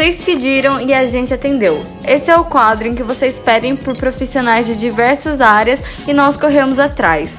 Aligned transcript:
Vocês 0.00 0.18
pediram 0.18 0.80
e 0.80 0.94
a 0.94 1.04
gente 1.04 1.34
atendeu. 1.34 1.82
Esse 2.08 2.30
é 2.30 2.34
o 2.34 2.46
quadro 2.46 2.88
em 2.88 2.94
que 2.94 3.02
vocês 3.02 3.38
pedem 3.38 3.76
por 3.76 3.94
profissionais 3.94 4.66
de 4.66 4.74
diversas 4.74 5.42
áreas 5.42 5.82
e 6.08 6.14
nós 6.14 6.38
corremos 6.38 6.78
atrás. 6.78 7.38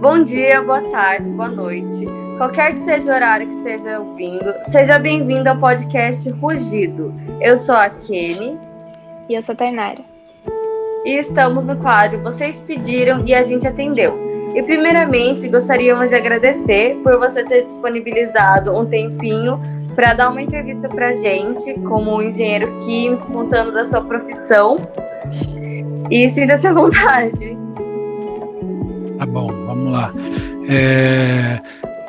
Bom 0.00 0.22
dia, 0.22 0.62
boa 0.62 0.82
tarde, 0.92 1.28
boa 1.30 1.48
noite. 1.48 2.06
Qualquer 2.36 2.74
que 2.74 2.84
seja 2.84 3.10
o 3.10 3.14
horário 3.16 3.48
que 3.48 3.56
esteja 3.56 3.98
ouvindo, 3.98 4.54
seja 4.70 5.00
bem-vindo 5.00 5.48
ao 5.48 5.58
podcast 5.58 6.30
Rugido. 6.30 7.12
Eu 7.40 7.56
sou 7.56 7.74
a 7.74 7.90
Kemi. 7.90 8.56
E 9.28 9.34
eu 9.34 9.42
sou 9.42 9.54
a 9.54 9.56
Tainara. 9.56 10.04
E 11.04 11.18
estamos 11.18 11.66
no 11.66 11.76
quadro 11.78 12.22
Vocês 12.22 12.60
Pediram 12.60 13.26
e 13.26 13.34
a 13.34 13.42
gente 13.42 13.66
atendeu. 13.66 14.35
E 14.56 14.62
primeiramente 14.62 15.46
gostaríamos 15.50 16.08
de 16.08 16.16
agradecer 16.16 16.98
por 17.04 17.18
você 17.18 17.44
ter 17.44 17.66
disponibilizado 17.66 18.74
um 18.74 18.86
tempinho 18.86 19.60
para 19.94 20.14
dar 20.14 20.30
uma 20.30 20.40
entrevista 20.40 20.88
para 20.88 21.12
gente, 21.12 21.74
como 21.80 22.22
engenheiro 22.22 22.66
químico, 22.80 23.30
contando 23.30 23.70
da 23.70 23.84
sua 23.84 24.00
profissão. 24.00 24.88
E 26.10 26.26
sinta-se 26.30 26.66
à 26.66 26.72
vontade. 26.72 27.58
Tá 29.18 29.26
bom, 29.26 29.48
vamos 29.66 29.92
lá. 29.92 30.10
É, 30.70 31.60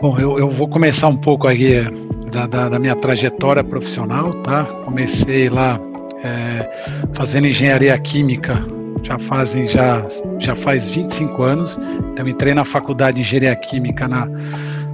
bom, 0.02 0.18
eu, 0.18 0.40
eu, 0.40 0.50
vou 0.50 0.70
começar 0.70 1.10
um 1.10 1.18
pouco 1.18 1.50
aí 1.50 1.84
da, 2.32 2.48
da, 2.48 2.70
da 2.70 2.80
minha 2.80 2.96
trajetória 2.96 3.62
profissional, 3.62 4.34
tá? 4.44 4.64
Comecei 4.86 5.50
lá 5.50 5.78
é, 6.24 7.10
fazendo 7.12 7.46
engenharia 7.48 7.98
química 8.00 8.77
já 9.08 9.18
fazem 9.18 9.68
já 9.68 10.06
já 10.40 10.56
faz 10.56 10.90
25 10.90 11.42
anos. 11.42 11.80
Então 12.12 12.28
entrei 12.28 12.54
na 12.54 12.66
faculdade 12.66 13.16
de 13.16 13.22
Engenharia 13.22 13.56
Química 13.56 14.08
na 14.08 14.28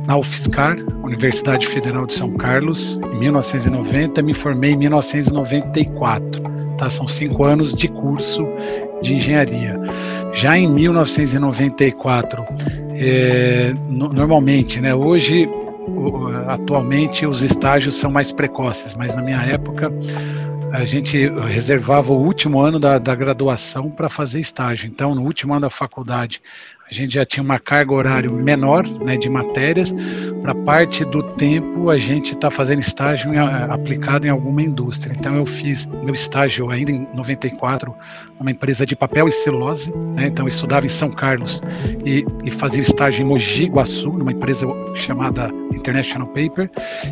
na 0.06 0.18
UFSCar, 0.18 0.76
Universidade 1.02 1.66
Federal 1.66 2.06
de 2.06 2.14
São 2.14 2.34
Carlos, 2.34 3.00
em 3.14 3.20
1990, 3.20 4.22
me 4.22 4.34
formei 4.34 4.72
em 4.72 4.78
1994. 4.78 6.42
Tá? 6.78 6.90
São 6.90 7.08
cinco 7.08 7.46
anos 7.46 7.74
de 7.74 7.88
curso 7.88 8.46
de 9.02 9.16
engenharia. 9.16 9.80
Já 10.34 10.58
em 10.58 10.70
1994, 10.70 12.46
é, 12.96 13.74
no, 13.88 14.10
normalmente, 14.10 14.82
né, 14.82 14.94
hoje, 14.94 15.48
atualmente, 16.50 17.26
os 17.26 17.42
estágios 17.42 17.96
são 17.96 18.12
mais 18.12 18.30
precoces, 18.30 18.96
mas 18.96 19.16
na 19.16 19.22
minha 19.22 19.42
época, 19.42 19.90
a 20.74 20.86
gente 20.88 21.30
reservava 21.48 22.12
o 22.12 22.20
último 22.20 22.60
ano 22.60 22.80
da, 22.80 22.98
da 22.98 23.14
graduação 23.14 23.92
para 23.92 24.10
fazer 24.10 24.40
estágio. 24.40 24.88
Então, 24.88 25.14
no 25.14 25.22
último 25.22 25.54
ano 25.54 25.62
da 25.62 25.70
faculdade, 25.70 26.42
a 26.94 26.96
gente 26.96 27.16
já 27.16 27.26
tinha 27.26 27.44
uma 27.44 27.58
carga 27.58 27.92
horária 27.92 28.30
menor 28.30 28.88
né, 29.04 29.18
de 29.18 29.28
matérias, 29.28 29.92
para 30.44 30.54
parte 30.54 31.04
do 31.04 31.24
tempo 31.24 31.90
a 31.90 31.98
gente 31.98 32.34
está 32.34 32.52
fazendo 32.52 32.82
estágio 32.82 33.34
em, 33.34 33.40
aplicado 33.40 34.28
em 34.28 34.30
alguma 34.30 34.62
indústria. 34.62 35.12
Então 35.18 35.36
eu 35.36 35.46
fiz 35.46 35.88
meu 35.88 36.14
estágio 36.14 36.70
ainda 36.70 36.92
em 36.92 37.08
94 37.16 37.96
numa 38.40 38.52
empresa 38.52 38.86
de 38.86 38.96
papel 38.96 39.28
e 39.28 39.32
celulose, 39.32 39.92
né, 40.16 40.28
então 40.28 40.46
eu 40.46 40.50
estudava 40.50 40.86
em 40.86 40.90
São 40.90 41.10
Carlos 41.10 41.64
e, 42.06 42.24
e 42.46 42.52
fazia 42.52 42.82
estágio 42.82 43.24
em 43.24 43.28
Mogi 43.28 43.66
Guaçu, 43.66 44.12
numa 44.12 44.32
empresa 44.32 44.68
chamada 44.94 45.50
International 45.74 46.28
Paper, 46.28 46.70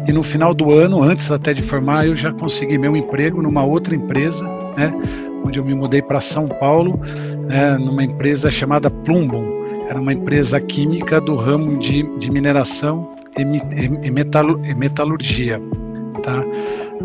e 0.07 0.13
no 0.13 0.21
final 0.21 0.53
do 0.53 0.71
ano, 0.71 1.01
antes 1.01 1.31
até 1.31 1.53
de 1.53 1.61
formar, 1.63 2.05
eu 2.05 2.15
já 2.15 2.31
consegui 2.33 2.77
meu 2.77 2.95
emprego 2.95 3.41
numa 3.41 3.63
outra 3.63 3.95
empresa, 3.95 4.45
né, 4.77 4.93
onde 5.43 5.57
eu 5.57 5.65
me 5.65 5.73
mudei 5.73 6.03
para 6.03 6.19
São 6.19 6.47
Paulo, 6.47 6.99
né, 7.49 7.77
numa 7.77 8.03
empresa 8.03 8.51
chamada 8.51 8.91
Plumbum, 8.91 9.60
era 9.91 9.99
uma 9.99 10.13
empresa 10.13 10.59
química 10.61 11.19
do 11.19 11.35
ramo 11.35 11.77
de, 11.77 12.03
de 12.17 12.31
mineração 12.31 13.13
e, 13.37 13.41
e, 13.41 14.07
e 14.07 14.73
metalurgia. 14.73 15.61
Tá? 16.23 16.45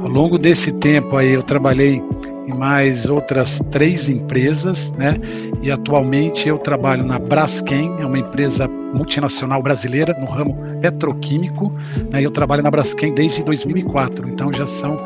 Ao 0.00 0.08
longo 0.08 0.38
desse 0.38 0.70
tempo 0.70 1.16
aí 1.16 1.32
eu 1.32 1.42
trabalhei 1.42 2.00
em 2.46 2.54
mais 2.54 3.10
outras 3.10 3.58
três 3.72 4.08
empresas, 4.08 4.92
né? 4.92 5.16
E 5.60 5.68
atualmente 5.68 6.48
eu 6.48 6.58
trabalho 6.58 7.04
na 7.04 7.18
Braskem, 7.18 7.92
é 7.98 8.06
uma 8.06 8.20
empresa 8.20 8.68
multinacional 8.68 9.60
brasileira 9.60 10.16
no 10.20 10.26
ramo 10.26 10.56
petroquímico, 10.80 11.72
né? 12.12 12.24
Eu 12.24 12.30
trabalho 12.30 12.62
na 12.62 12.70
Braskem 12.70 13.12
desde 13.12 13.42
2004, 13.42 14.28
então 14.28 14.52
já 14.52 14.64
são 14.64 14.96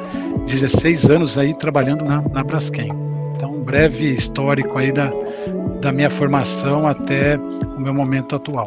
16 0.47 1.09
anos 1.09 1.39
aí 1.39 1.55
trabalhando 1.55 2.05
na, 2.05 2.21
na 2.21 2.45
Braskem. 2.45 2.91
Então 3.35 3.55
um 3.55 3.63
breve 3.63 4.13
histórico 4.13 4.77
aí 4.77 4.93
da, 4.93 5.11
da 5.81 5.91
minha 5.93 6.11
formação 6.11 6.87
até 6.87 7.39
o 7.81 7.83
meu 7.83 7.95
momento 7.95 8.37
atual. 8.37 8.67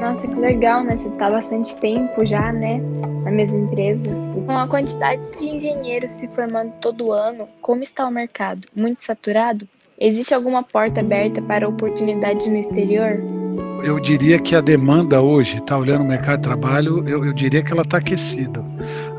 Nossa, 0.00 0.26
que 0.26 0.34
legal, 0.34 0.84
né? 0.84 0.96
Você 0.96 1.08
está 1.08 1.30
bastante 1.30 1.76
tempo 1.76 2.24
já, 2.24 2.52
né? 2.52 2.80
Na 3.24 3.30
mesma 3.30 3.58
empresa. 3.58 4.04
Com 4.46 4.56
a 4.56 4.66
quantidade 4.66 5.22
de 5.36 5.48
engenheiros 5.48 6.12
se 6.12 6.28
formando 6.28 6.72
todo 6.80 7.12
ano, 7.12 7.48
como 7.60 7.82
está 7.82 8.06
o 8.06 8.10
mercado? 8.10 8.68
Muito 8.74 9.04
saturado? 9.04 9.68
Existe 9.98 10.34
alguma 10.34 10.62
porta 10.62 11.00
aberta 11.00 11.40
para 11.42 11.68
oportunidades 11.68 12.46
no 12.46 12.56
exterior? 12.56 13.20
Eu 13.84 13.98
diria 14.00 14.38
que 14.38 14.54
a 14.54 14.60
demanda 14.60 15.20
hoje, 15.20 15.58
está 15.58 15.76
olhando 15.76 16.02
o 16.02 16.08
mercado 16.08 16.38
de 16.38 16.44
trabalho, 16.44 17.08
eu, 17.08 17.24
eu 17.24 17.32
diria 17.32 17.62
que 17.62 17.72
ela 17.72 17.82
está 17.82 17.98
aquecida 17.98 18.64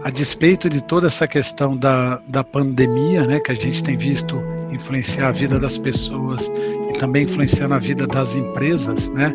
a 0.03 0.09
despeito 0.09 0.70
de 0.70 0.84
toda 0.84 1.08
essa 1.08 1.25
questão 1.25 1.78
da, 1.78 2.18
da 2.28 2.44
pandemia, 2.44 3.25
né, 3.25 3.40
que 3.40 3.52
a 3.52 3.56
gente 3.56 3.81
tem 3.81 3.96
visto 3.96 4.38
influenciar 4.73 5.29
a 5.29 5.31
vida 5.31 5.59
das 5.59 5.78
pessoas 5.78 6.51
e 6.89 6.97
também 6.97 7.23
influenciando 7.23 7.73
a 7.73 7.79
vida 7.79 8.06
das 8.07 8.35
empresas, 8.35 9.09
né, 9.09 9.34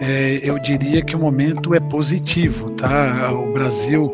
é, 0.00 0.40
eu 0.42 0.58
diria 0.58 1.02
que 1.02 1.16
o 1.16 1.18
momento 1.18 1.74
é 1.74 1.80
positivo, 1.80 2.70
tá? 2.70 3.32
O 3.32 3.52
Brasil 3.52 4.12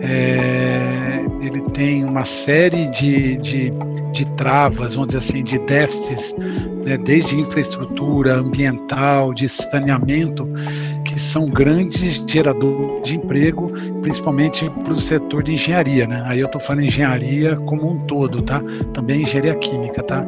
é, 0.00 1.24
ele 1.42 1.60
tem 1.72 2.04
uma 2.04 2.24
série 2.24 2.86
de, 2.88 3.36
de, 3.38 3.72
de, 4.12 4.24
travas, 4.36 4.94
vamos 4.94 5.08
dizer 5.08 5.18
assim, 5.18 5.44
de 5.44 5.58
déficits, 5.58 6.34
né, 6.86 6.96
desde 6.96 7.38
infraestrutura 7.38 8.36
ambiental, 8.36 9.34
de 9.34 9.46
saneamento, 9.46 10.48
que 11.04 11.20
são 11.20 11.46
grandes 11.46 12.22
geradores 12.26 13.02
de 13.04 13.16
emprego, 13.16 13.70
principalmente 14.06 14.70
para 14.84 14.92
o 14.92 14.96
setor 14.96 15.42
de 15.42 15.54
engenharia, 15.54 16.06
né? 16.06 16.22
Aí 16.28 16.38
eu 16.38 16.46
estou 16.46 16.60
falando 16.60 16.84
engenharia 16.84 17.56
como 17.56 17.90
um 17.90 17.98
todo, 18.06 18.40
tá? 18.40 18.62
Também 18.92 19.22
engenharia 19.22 19.56
química, 19.56 20.00
tá? 20.00 20.24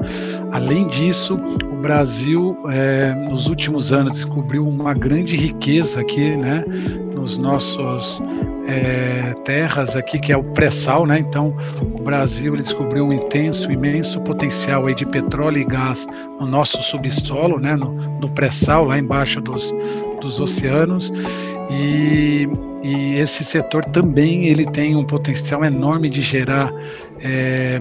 Além 0.50 0.88
disso, 0.88 1.36
o 1.36 1.76
Brasil, 1.76 2.58
é, 2.72 3.14
nos 3.30 3.46
últimos 3.46 3.92
anos, 3.92 4.14
descobriu 4.14 4.66
uma 4.66 4.92
grande 4.94 5.36
riqueza 5.36 6.00
aqui, 6.00 6.36
né? 6.36 6.64
Nos 7.14 7.38
nossos 7.38 8.20
é, 8.66 9.32
terras 9.44 9.94
aqui, 9.94 10.18
que 10.18 10.32
é 10.32 10.36
o 10.36 10.42
pré-sal, 10.42 11.06
né? 11.06 11.20
Então, 11.20 11.54
o 11.80 12.02
Brasil 12.02 12.56
descobriu 12.56 13.06
um 13.06 13.12
intenso, 13.12 13.70
imenso 13.70 14.20
potencial 14.22 14.88
aí 14.88 14.94
de 14.96 15.06
petróleo 15.06 15.60
e 15.60 15.64
gás 15.64 16.04
no 16.40 16.46
nosso 16.46 16.82
subsolo, 16.82 17.60
né? 17.60 17.76
No, 17.76 17.92
no 17.92 18.28
pré-sal, 18.28 18.86
lá 18.86 18.98
embaixo 18.98 19.40
dos, 19.40 19.72
dos 20.20 20.40
oceanos. 20.40 21.12
E, 21.70 22.48
e, 22.82 23.16
esse 23.16 23.44
setor 23.44 23.84
também 23.84 24.46
ele 24.46 24.64
tem 24.66 24.96
um 24.96 25.04
potencial 25.04 25.64
enorme 25.64 26.08
de 26.08 26.22
gerar 26.22 26.72
é, 27.22 27.80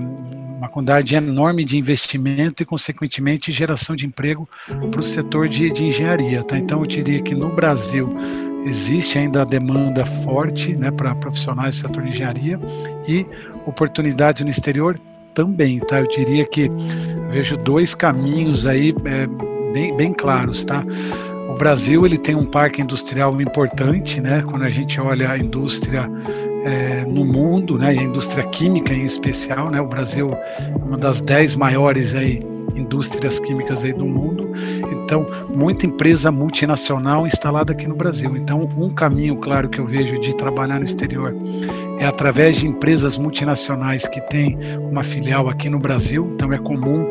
uma 0.58 0.70
quantidade 0.70 1.16
enorme 1.16 1.64
de 1.64 1.78
investimento 1.78 2.64
e, 2.64 2.66
consequentemente, 2.66 3.52
geração 3.52 3.96
de 3.96 4.06
emprego 4.06 4.48
para 4.92 5.00
o 5.00 5.04
setor 5.04 5.48
de, 5.48 5.72
de 5.72 5.86
engenharia. 5.86 6.44
Tá? 6.44 6.58
Então, 6.58 6.82
eu 6.82 6.88
diria 6.88 7.22
que 7.22 7.36
no 7.36 7.50
Brasil 7.50 8.10
existe 8.66 9.18
ainda 9.18 9.44
a 9.44 9.46
demanda 9.46 10.06
forte 10.06 10.76
né, 10.76 10.92
para 10.92 11.16
profissionais 11.16 11.76
do 11.76 11.88
setor 11.88 12.04
de 12.04 12.10
engenharia 12.10 12.60
e 13.08 13.26
oportunidades 13.66 14.44
no 14.44 14.50
exterior 14.50 15.00
também, 15.34 15.80
tá? 15.80 16.00
Eu 16.00 16.08
diria 16.08 16.46
que 16.46 16.70
vejo 17.30 17.56
dois 17.58 17.94
caminhos 17.94 18.66
aí 18.66 18.94
é, 19.06 19.28
bem, 19.72 19.96
bem 19.96 20.14
claros, 20.14 20.64
tá? 20.64 20.84
Brasil 21.58 22.06
ele 22.06 22.18
tem 22.18 22.36
um 22.36 22.46
parque 22.46 22.82
industrial 22.82 23.40
importante, 23.42 24.22
né? 24.22 24.44
Quando 24.48 24.64
a 24.64 24.70
gente 24.70 25.00
olha 25.00 25.32
a 25.32 25.38
indústria 25.38 26.10
é, 26.64 27.06
no 27.06 27.26
mundo, 27.26 27.78
né? 27.78 27.96
E 27.96 28.00
a 28.00 28.04
indústria 28.04 28.44
química 28.46 28.94
em 28.94 29.06
especial, 29.06 29.70
né? 29.70 29.82
O 29.82 29.88
Brasil 29.88 30.32
é 30.34 30.76
uma 30.84 30.98
das 30.98 31.22
dez 31.22 31.56
maiores 31.56 32.14
aí 32.14 32.46
indústrias 32.76 33.40
químicas 33.40 33.84
aí 33.84 33.94
do 33.94 34.06
mundo. 34.06 34.52
Então, 34.92 35.26
muita 35.54 35.86
empresa 35.86 36.32
multinacional 36.32 37.26
instalada 37.26 37.72
aqui 37.72 37.88
no 37.88 37.96
Brasil. 37.96 38.36
Então, 38.36 38.68
um 38.78 38.90
caminho 38.90 39.38
claro 39.38 39.70
que 39.70 39.80
eu 39.80 39.86
vejo 39.86 40.20
de 40.20 40.36
trabalhar 40.36 40.80
no 40.80 40.86
exterior 40.86 41.34
é 42.00 42.06
através 42.06 42.58
de 42.58 42.68
empresas 42.68 43.18
multinacionais 43.18 44.06
que 44.08 44.22
têm 44.22 44.58
uma 44.80 45.04
filial 45.04 45.50
aqui 45.50 45.70
no 45.70 45.80
Brasil. 45.80 46.30
Então, 46.34 46.52
é 46.52 46.58
comum 46.58 47.08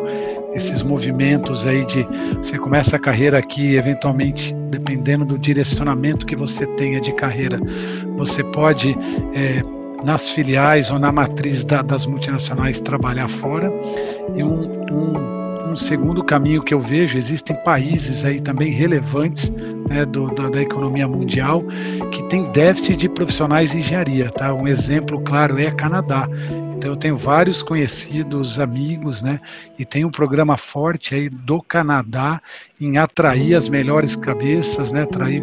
esses 0.52 0.82
movimentos 0.82 1.66
aí 1.66 1.84
de 1.86 2.06
você 2.36 2.58
começa 2.58 2.96
a 2.96 2.98
carreira 2.98 3.38
aqui, 3.38 3.76
eventualmente, 3.76 4.54
dependendo 4.70 5.24
do 5.24 5.38
direcionamento 5.38 6.26
que 6.26 6.36
você 6.36 6.66
tenha 6.76 7.00
de 7.00 7.12
carreira, 7.14 7.58
você 8.16 8.42
pode 8.44 8.96
é, 9.34 9.62
nas 10.04 10.28
filiais 10.28 10.90
ou 10.90 10.98
na 10.98 11.10
matriz 11.12 11.64
da, 11.64 11.82
das 11.82 12.06
multinacionais 12.06 12.80
trabalhar 12.80 13.28
fora. 13.28 13.72
E 14.34 14.42
um, 14.42 14.84
um 14.92 15.36
um 15.76 15.76
segundo 15.76 16.24
caminho 16.24 16.62
que 16.62 16.72
eu 16.72 16.80
vejo, 16.80 17.18
existem 17.18 17.54
países 17.62 18.24
aí 18.24 18.40
também 18.40 18.70
relevantes 18.70 19.52
né, 19.88 20.04
do, 20.04 20.26
do, 20.28 20.50
da 20.50 20.60
economia 20.60 21.06
mundial 21.08 21.62
que 22.10 22.22
tem 22.28 22.50
déficit 22.50 22.96
de 22.96 23.08
profissionais 23.08 23.74
em 23.74 23.80
engenharia. 23.80 24.30
Tá? 24.30 24.52
Um 24.52 24.66
exemplo 24.66 25.20
claro 25.20 25.58
é 25.58 25.70
Canadá. 25.70 26.28
Então 26.76 26.90
eu 26.90 26.96
tenho 26.96 27.16
vários 27.16 27.62
conhecidos, 27.62 28.58
amigos, 28.60 29.22
né? 29.22 29.40
E 29.78 29.84
tem 29.84 30.04
um 30.04 30.10
programa 30.10 30.58
forte 30.58 31.14
aí 31.14 31.30
do 31.30 31.62
Canadá 31.62 32.40
em 32.78 32.98
atrair 32.98 33.54
as 33.54 33.66
melhores 33.66 34.14
cabeças, 34.14 34.92
né? 34.92 35.02
Atrair 35.02 35.42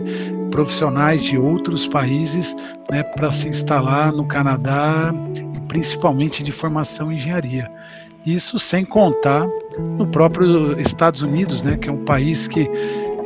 profissionais 0.52 1.24
de 1.24 1.36
outros 1.36 1.88
países, 1.88 2.56
né? 2.90 3.02
Para 3.02 3.32
se 3.32 3.50
instalar 3.50 4.14
no 4.14 4.28
Canadá 4.28 5.12
e 5.36 5.60
principalmente 5.62 6.44
de 6.44 6.52
formação 6.52 7.12
em 7.12 7.16
engenharia. 7.16 7.70
Isso 8.24 8.60
sem 8.60 8.86
contar 8.86 9.46
no 9.98 10.06
próprio 10.06 10.80
Estados 10.80 11.24
Unidos, 11.24 11.64
né? 11.64 11.78
Que 11.78 11.90
é 11.90 11.92
um 11.92 12.06
país 12.06 12.48
que 12.48 12.70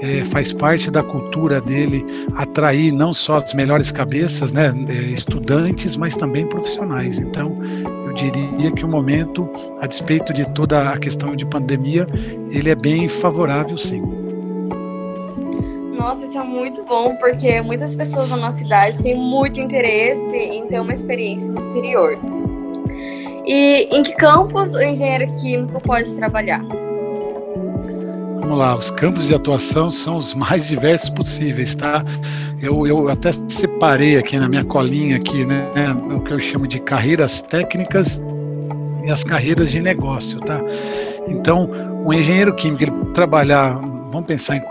é, 0.01 0.23
faz 0.25 0.53
parte 0.53 0.91
da 0.91 1.03
cultura 1.03 1.59
dele 1.61 2.05
atrair 2.35 2.91
não 2.91 3.13
só 3.13 3.38
as 3.38 3.53
melhores 3.53 3.91
cabeças, 3.91 4.51
né, 4.51 4.73
é, 4.89 4.94
estudantes, 4.94 5.95
mas 5.95 6.15
também 6.15 6.47
profissionais. 6.47 7.17
Então, 7.17 7.57
eu 8.05 8.13
diria 8.13 8.71
que 8.71 8.83
o 8.83 8.88
momento, 8.88 9.49
a 9.79 9.88
despeito 9.88 10.33
de 10.33 10.51
toda 10.53 10.89
a 10.89 10.97
questão 10.97 11.35
de 11.35 11.45
pandemia, 11.45 12.07
ele 12.49 12.69
é 12.69 12.75
bem 12.75 13.07
favorável, 13.07 13.77
sim. 13.77 14.01
Nossa, 15.97 16.25
isso 16.25 16.38
é 16.38 16.43
muito 16.43 16.83
bom, 16.83 17.15
porque 17.15 17.59
muitas 17.61 17.95
pessoas 17.95 18.29
na 18.29 18.38
nossa 18.38 18.57
cidade 18.57 19.01
têm 19.01 19.15
muito 19.15 19.59
interesse 19.59 20.35
em 20.35 20.67
ter 20.67 20.79
uma 20.79 20.93
experiência 20.93 21.51
no 21.51 21.59
exterior. 21.59 22.17
E 23.45 23.88
em 23.91 24.03
que 24.03 24.13
campos 24.13 24.75
o 24.75 24.81
engenheiro 24.81 25.33
químico 25.33 25.81
pode 25.81 26.15
trabalhar? 26.15 26.61
Vamos 28.47 28.59
lá, 28.59 28.77
os 28.77 28.89
campos 28.91 29.27
de 29.27 29.35
atuação 29.35 29.89
são 29.89 30.15
os 30.15 30.33
mais 30.33 30.69
diversos 30.69 31.09
possíveis, 31.09 31.75
tá? 31.75 32.01
Eu, 32.61 32.88
eu 32.88 33.09
até 33.09 33.29
separei 33.49 34.17
aqui 34.17 34.38
na 34.38 34.47
minha 34.47 34.63
colinha 34.63 35.17
aqui, 35.17 35.44
né, 35.44 35.69
o 36.15 36.21
que 36.21 36.31
eu 36.31 36.39
chamo 36.39 36.65
de 36.65 36.79
carreiras 36.79 37.41
técnicas 37.41 38.21
e 39.03 39.11
as 39.11 39.21
carreiras 39.21 39.69
de 39.69 39.81
negócio, 39.81 40.39
tá? 40.39 40.61
Então, 41.27 41.69
o 42.05 42.13
engenheiro 42.13 42.55
químico, 42.55 42.85
ele 42.85 42.91
trabalhar, 43.13 43.81
vamos 44.13 44.25
pensar 44.25 44.55
em 44.55 44.61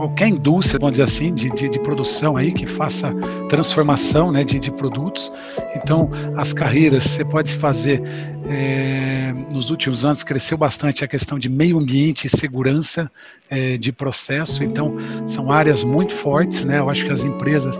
qualquer 0.00 0.28
indústria, 0.28 0.78
vamos 0.78 0.92
dizer 0.92 1.02
assim, 1.02 1.34
de, 1.34 1.50
de, 1.50 1.68
de 1.68 1.78
produção 1.80 2.34
aí 2.34 2.52
que 2.52 2.66
faça 2.66 3.14
transformação 3.50 4.32
né, 4.32 4.42
de, 4.42 4.58
de 4.58 4.70
produtos. 4.70 5.30
Então, 5.76 6.10
as 6.38 6.54
carreiras, 6.54 7.04
você 7.04 7.22
pode 7.22 7.54
fazer, 7.54 8.02
é, 8.48 9.30
nos 9.52 9.68
últimos 9.68 10.02
anos, 10.02 10.22
cresceu 10.22 10.56
bastante 10.56 11.04
a 11.04 11.08
questão 11.08 11.38
de 11.38 11.50
meio 11.50 11.78
ambiente 11.78 12.26
e 12.26 12.30
segurança 12.30 13.10
é, 13.50 13.76
de 13.76 13.92
processo. 13.92 14.64
Então, 14.64 14.96
são 15.26 15.52
áreas 15.52 15.84
muito 15.84 16.14
fortes, 16.14 16.64
né? 16.64 16.78
Eu 16.78 16.88
acho 16.88 17.04
que 17.04 17.12
as 17.12 17.22
empresas, 17.22 17.78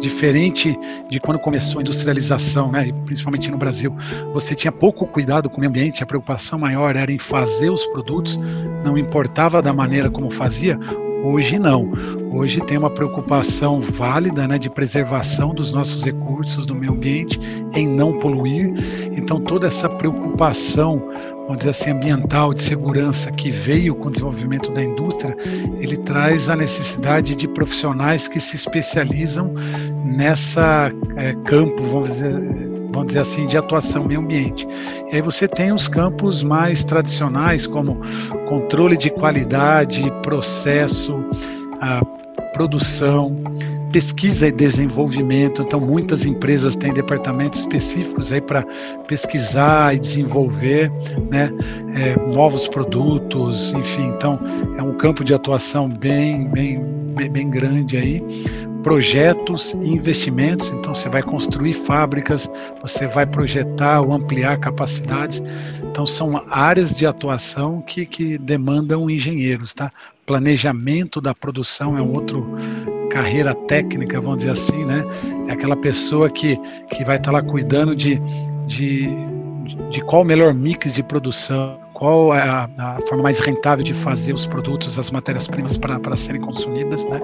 diferente 0.00 0.76
de 1.08 1.20
quando 1.20 1.38
começou 1.38 1.78
a 1.78 1.82
industrialização, 1.82 2.72
né, 2.72 2.90
principalmente 3.04 3.48
no 3.48 3.58
Brasil, 3.58 3.94
você 4.32 4.56
tinha 4.56 4.72
pouco 4.72 5.06
cuidado 5.06 5.48
com 5.48 5.58
o 5.58 5.60
meio 5.60 5.70
ambiente, 5.70 6.02
a 6.02 6.06
preocupação 6.06 6.58
maior 6.58 6.96
era 6.96 7.12
em 7.12 7.18
fazer 7.18 7.70
os 7.70 7.86
produtos, 7.86 8.36
não 8.84 8.98
importava 8.98 9.62
da 9.62 9.72
maneira 9.72 10.10
como 10.10 10.32
fazia. 10.32 10.76
Hoje 11.22 11.58
não. 11.58 11.90
Hoje 12.32 12.60
tem 12.60 12.78
uma 12.78 12.90
preocupação 12.90 13.80
válida 13.80 14.46
né, 14.48 14.56
de 14.56 14.70
preservação 14.70 15.52
dos 15.52 15.72
nossos 15.72 16.04
recursos, 16.04 16.64
do 16.64 16.74
meio 16.74 16.92
ambiente, 16.92 17.38
em 17.74 17.88
não 17.88 18.18
poluir. 18.18 18.72
Então, 19.12 19.40
toda 19.40 19.66
essa 19.66 19.88
preocupação, 19.88 21.02
vamos 21.42 21.58
dizer 21.58 21.70
assim, 21.70 21.90
ambiental, 21.90 22.54
de 22.54 22.62
segurança 22.62 23.30
que 23.32 23.50
veio 23.50 23.94
com 23.96 24.08
o 24.08 24.10
desenvolvimento 24.10 24.70
da 24.72 24.82
indústria, 24.82 25.36
ele 25.80 25.96
traz 25.98 26.48
a 26.48 26.56
necessidade 26.56 27.34
de 27.34 27.48
profissionais 27.48 28.28
que 28.28 28.38
se 28.38 28.56
especializam 28.56 29.52
nessa 30.04 30.92
é, 31.16 31.34
campo, 31.44 31.82
vamos 31.82 32.10
dizer, 32.10 32.69
vamos 32.90 33.08
dizer 33.08 33.20
assim, 33.20 33.46
de 33.46 33.56
atuação 33.56 34.04
meio 34.04 34.20
ambiente. 34.20 34.66
E 35.10 35.16
aí 35.16 35.22
você 35.22 35.46
tem 35.48 35.72
os 35.72 35.88
campos 35.88 36.42
mais 36.42 36.82
tradicionais, 36.84 37.66
como 37.66 38.00
controle 38.48 38.96
de 38.96 39.10
qualidade, 39.10 40.10
processo, 40.22 41.24
produção, 42.52 43.36
pesquisa 43.92 44.48
e 44.48 44.52
desenvolvimento. 44.52 45.62
Então, 45.62 45.80
muitas 45.80 46.24
empresas 46.24 46.76
têm 46.76 46.92
departamentos 46.92 47.60
específicos 47.60 48.32
aí 48.32 48.40
para 48.40 48.64
pesquisar 49.06 49.94
e 49.94 49.98
desenvolver 49.98 50.90
né, 51.30 51.50
é, 51.94 52.16
novos 52.32 52.68
produtos, 52.68 53.72
enfim. 53.72 54.08
Então, 54.08 54.38
é 54.76 54.82
um 54.82 54.96
campo 54.96 55.24
de 55.24 55.34
atuação 55.34 55.88
bem, 55.88 56.48
bem, 56.48 56.80
bem 57.30 57.50
grande 57.50 57.96
aí 57.96 58.22
projetos 58.82 59.74
e 59.82 59.88
investimentos. 59.88 60.70
Então, 60.70 60.94
você 60.94 61.08
vai 61.08 61.22
construir 61.22 61.74
fábricas, 61.74 62.50
você 62.80 63.06
vai 63.06 63.26
projetar 63.26 64.00
ou 64.00 64.12
ampliar 64.12 64.58
capacidades. 64.58 65.42
Então, 65.82 66.06
são 66.06 66.42
áreas 66.50 66.94
de 66.94 67.06
atuação 67.06 67.82
que, 67.82 68.06
que 68.06 68.38
demandam 68.38 69.10
engenheiros, 69.10 69.74
tá? 69.74 69.92
Planejamento 70.26 71.20
da 71.20 71.34
produção 71.34 71.98
é 71.98 72.02
um 72.02 72.12
outro 72.12 72.46
carreira 73.10 73.54
técnica, 73.54 74.20
vamos 74.20 74.38
dizer 74.38 74.52
assim, 74.52 74.84
né? 74.84 75.04
É 75.48 75.52
aquela 75.52 75.76
pessoa 75.76 76.30
que, 76.30 76.56
que 76.94 77.04
vai 77.04 77.16
estar 77.16 77.32
lá 77.32 77.42
cuidando 77.42 77.94
de, 77.94 78.20
de, 78.66 79.08
de 79.90 80.00
qual 80.02 80.22
o 80.22 80.24
melhor 80.24 80.54
mix 80.54 80.94
de 80.94 81.02
produção, 81.02 81.78
qual 81.92 82.34
é 82.34 82.40
a, 82.40 82.70
a, 82.78 82.98
forma 83.08 83.24
mais 83.24 83.40
rentável 83.40 83.84
de 83.84 83.92
fazer 83.92 84.32
os 84.32 84.46
produtos, 84.46 84.98
as 84.98 85.10
matérias-primas 85.10 85.76
para 85.76 86.16
serem 86.16 86.40
consumidas, 86.40 87.04
né? 87.06 87.20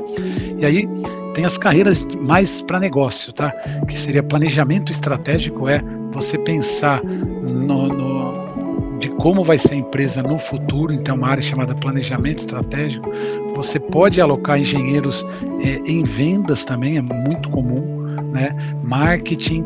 E 0.59 0.67
aí 0.67 0.89
tem 1.37 1.45
as 1.45 1.59
carreiras 1.59 2.03
mais 2.19 2.63
para 2.63 2.81
negócio, 2.81 3.31
tá? 3.31 3.51
Que 3.87 4.01
seria 4.01 4.23
planejamento 4.23 4.91
estratégico, 4.91 5.69
é 5.69 5.83
você 6.11 6.39
pensar 6.39 7.05
no, 7.05 7.89
no, 7.89 8.99
de 8.99 9.11
como 9.11 9.45
vai 9.45 9.59
ser 9.59 9.75
a 9.75 9.77
empresa 9.77 10.23
no 10.23 10.39
futuro, 10.39 10.95
então 10.95 11.15
uma 11.15 11.29
área 11.29 11.43
chamada 11.43 11.75
planejamento 11.75 12.39
estratégico. 12.39 13.13
Você 13.55 13.79
pode 13.79 14.19
alocar 14.19 14.59
engenheiros 14.59 15.27
é, 15.63 15.75
em 15.87 16.03
vendas 16.05 16.65
também, 16.65 16.97
é 16.97 17.03
muito 17.03 17.51
comum, 17.51 17.85
né? 18.33 18.57
Marketing, 18.83 19.63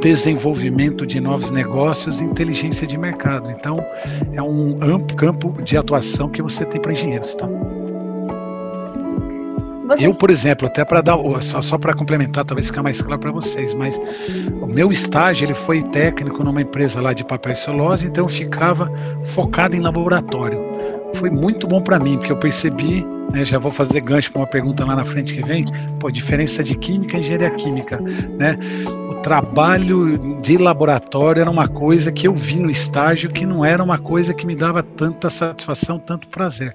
desenvolvimento 0.00 1.04
de 1.04 1.18
novos 1.18 1.50
negócios 1.50 2.20
e 2.20 2.24
inteligência 2.24 2.86
de 2.86 2.96
mercado. 2.96 3.50
Então, 3.50 3.84
é 4.32 4.40
um 4.40 4.78
amplo 4.80 5.16
campo 5.16 5.60
de 5.64 5.76
atuação 5.76 6.28
que 6.28 6.40
você 6.40 6.64
tem 6.64 6.80
para 6.80 6.92
engenheiros. 6.92 7.34
Tá? 7.34 7.48
Você... 9.88 10.06
Eu, 10.06 10.14
por 10.14 10.30
exemplo, 10.30 10.66
até 10.66 10.84
para 10.84 11.00
dar 11.00 11.16
só, 11.40 11.62
só 11.62 11.78
para 11.78 11.94
complementar, 11.94 12.44
talvez 12.44 12.66
ficar 12.66 12.82
mais 12.82 13.00
claro 13.00 13.20
para 13.20 13.32
vocês, 13.32 13.72
mas 13.72 13.98
o 14.60 14.66
meu 14.66 14.92
estágio 14.92 15.46
ele 15.46 15.54
foi 15.54 15.82
técnico 15.82 16.44
numa 16.44 16.60
empresa 16.60 17.00
lá 17.00 17.14
de 17.14 17.24
papel 17.24 17.52
e 17.52 17.56
celulose, 17.56 18.06
então 18.06 18.24
eu 18.24 18.28
ficava 18.28 18.92
focado 19.24 19.74
em 19.74 19.80
laboratório. 19.80 20.60
Foi 21.14 21.30
muito 21.30 21.66
bom 21.66 21.80
para 21.80 21.98
mim, 21.98 22.18
porque 22.18 22.30
eu 22.30 22.36
percebi, 22.36 23.02
né, 23.32 23.46
já 23.46 23.58
vou 23.58 23.72
fazer 23.72 24.02
gancho 24.02 24.30
para 24.30 24.42
uma 24.42 24.46
pergunta 24.46 24.84
lá 24.84 24.94
na 24.94 25.06
frente 25.06 25.32
que 25.32 25.42
vem, 25.42 25.64
pô, 25.98 26.10
diferença 26.10 26.62
de 26.62 26.76
química 26.76 27.16
e 27.16 27.20
engenharia 27.20 27.50
química, 27.50 27.98
né? 27.98 28.58
trabalho 29.22 30.40
de 30.40 30.56
laboratório 30.56 31.40
era 31.40 31.50
uma 31.50 31.68
coisa 31.68 32.12
que 32.12 32.28
eu 32.28 32.34
vi 32.34 32.60
no 32.60 32.70
estágio 32.70 33.30
que 33.30 33.44
não 33.44 33.64
era 33.64 33.82
uma 33.82 33.98
coisa 33.98 34.32
que 34.32 34.46
me 34.46 34.54
dava 34.54 34.82
tanta 34.82 35.28
satisfação, 35.28 35.98
tanto 35.98 36.28
prazer. 36.28 36.74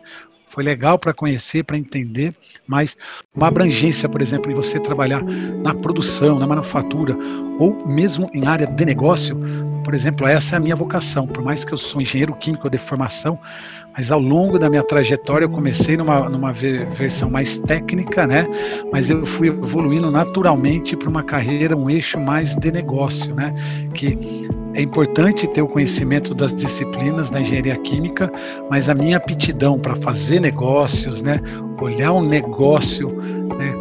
Foi 0.54 0.64
legal 0.64 1.00
para 1.00 1.16
conhecer, 1.16 1.64
para 1.64 1.80
entender, 1.80 2.32
mas 2.68 2.96
uma 3.36 3.48
abrangência, 3.48 4.08
por 4.08 4.22
exemplo, 4.22 4.52
em 4.52 4.54
você 4.54 4.80
trabalhar 4.80 5.24
na 5.24 5.74
produção, 5.74 6.38
na 6.38 6.46
manufatura, 6.46 7.18
ou 7.58 7.88
mesmo 7.88 8.30
em 8.36 8.46
área 8.46 8.68
de 8.68 8.86
negócio, 8.86 9.36
por 9.84 9.96
exemplo, 9.96 10.28
essa 10.28 10.56
é 10.56 10.58
a 10.58 10.60
minha 10.60 10.76
vocação. 10.76 11.26
Por 11.26 11.44
mais 11.44 11.66
que 11.66 11.74
eu 11.74 11.78
sou 11.78 12.00
engenheiro 12.00 12.36
químico 12.36 12.70
de 12.70 12.78
formação, 12.78 13.40
mas 13.98 14.12
ao 14.12 14.20
longo 14.20 14.60
da 14.60 14.70
minha 14.70 14.84
trajetória 14.84 15.46
eu 15.46 15.50
comecei 15.50 15.98
numa, 15.98 16.30
numa 16.30 16.54
versão 16.54 17.32
mais 17.32 17.58
técnica, 17.58 18.28
né? 18.28 18.46
Mas 18.92 19.10
eu 19.10 19.26
fui 19.26 19.48
evoluindo 19.48 20.12
naturalmente 20.12 20.96
para 20.96 21.10
uma 21.10 21.24
carreira, 21.24 21.76
um 21.76 21.90
eixo 21.90 22.20
mais 22.20 22.56
de 22.56 22.72
negócio, 22.72 23.34
né? 23.34 23.52
Que 23.96 24.48
é 24.76 24.82
importante 24.82 25.48
ter 25.48 25.62
o 25.62 25.68
conhecimento 25.68 26.34
das 26.34 26.56
disciplinas 26.56 27.30
da 27.30 27.42
engenharia 27.42 27.76
química, 27.78 28.32
mas 28.70 28.90
a 28.90 28.96
minha 28.96 29.18
aptidão 29.18 29.80
para 29.80 29.96
fazer 29.96 30.40
negócios, 30.40 31.22
né? 31.22 31.40
Olhar 31.82 32.14
um 32.14 32.26
negócio 32.26 33.10
né, 33.12 33.74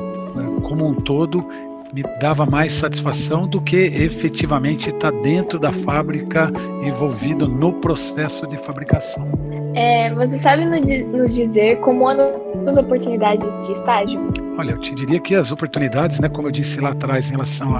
como 0.63 0.89
um 0.89 0.95
todo 0.95 1.47
me 1.93 2.03
dava 2.21 2.47
mais 2.47 2.73
satisfação 2.73 3.47
do 3.47 3.61
que 3.61 3.77
efetivamente 3.77 4.89
estar 4.89 5.13
dentro 5.23 5.59
da 5.59 5.71
fábrica, 5.71 6.51
envolvido 6.83 7.47
no 7.47 7.75
processo 7.75 8.47
de 8.47 8.57
fabricação. 8.57 9.31
É, 9.75 10.13
você 10.15 10.39
sabe 10.39 10.65
nos 10.65 11.35
dizer 11.35 11.81
como 11.81 12.09
andam 12.09 12.41
as 12.67 12.77
oportunidades 12.77 13.67
de 13.67 13.73
estágio? 13.73 14.21
Olha, 14.59 14.73
eu 14.73 14.79
te 14.79 14.95
diria 14.95 15.21
que 15.21 15.35
as 15.35 15.53
oportunidades, 15.53 16.21
né, 16.21 16.29
como 16.29 16.49
eu 16.49 16.53
disse 16.53 16.81
lá 16.81 16.91
atrás 16.91 17.29
em 17.29 17.33
relação 17.33 17.75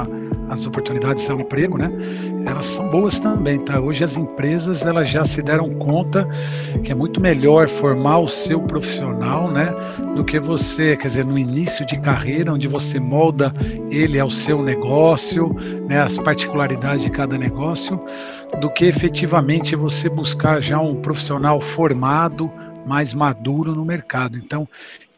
às 0.49 0.67
oportunidades 0.67 1.29
ao 1.31 1.41
emprego, 1.41 1.79
né, 1.79 1.91
elas 2.47 2.67
são 2.67 2.89
boas 2.89 3.19
também, 3.19 3.59
tá? 3.59 3.81
Hoje 3.81 4.05
as 4.05 4.17
empresas 4.17 4.85
elas 4.85 5.09
já 5.09 5.25
se 5.25 5.43
deram 5.43 5.71
conta 5.75 6.29
que 6.83 6.93
é 6.93 6.95
muito 6.95 7.21
melhor 7.21 7.69
formar 7.69 8.19
o 8.19 8.29
seu 8.29 8.61
profissional, 8.61 9.51
né, 9.51 9.73
do 10.15 10.25
que 10.25 10.39
você, 10.41 10.97
quer 10.97 11.09
dizer, 11.09 11.25
no 11.25 11.39
início 11.39 11.87
de 11.87 11.99
carreira, 12.01 12.53
onde 12.53 12.69
você 12.69 12.99
molda 12.99 13.53
ele 13.91 14.19
ao 14.19 14.31
seu 14.31 14.63
negócio, 14.63 15.55
né, 15.89 16.01
as 16.01 16.19
particularidades 16.19 17.05
de 17.05 17.11
cada 17.11 17.39
negócio, 17.39 18.01
do 18.61 18.71
que 18.71 18.87
efetivamente 18.87 19.77
você 19.77 20.09
buscar 20.09 20.61
já 20.61 20.79
um 20.79 20.97
profissional 20.97 21.61
formado, 21.61 22.51
mais 22.87 23.15
maduro 23.15 23.75
no 23.75 23.85
mercado. 23.85 24.37
Então, 24.37 24.69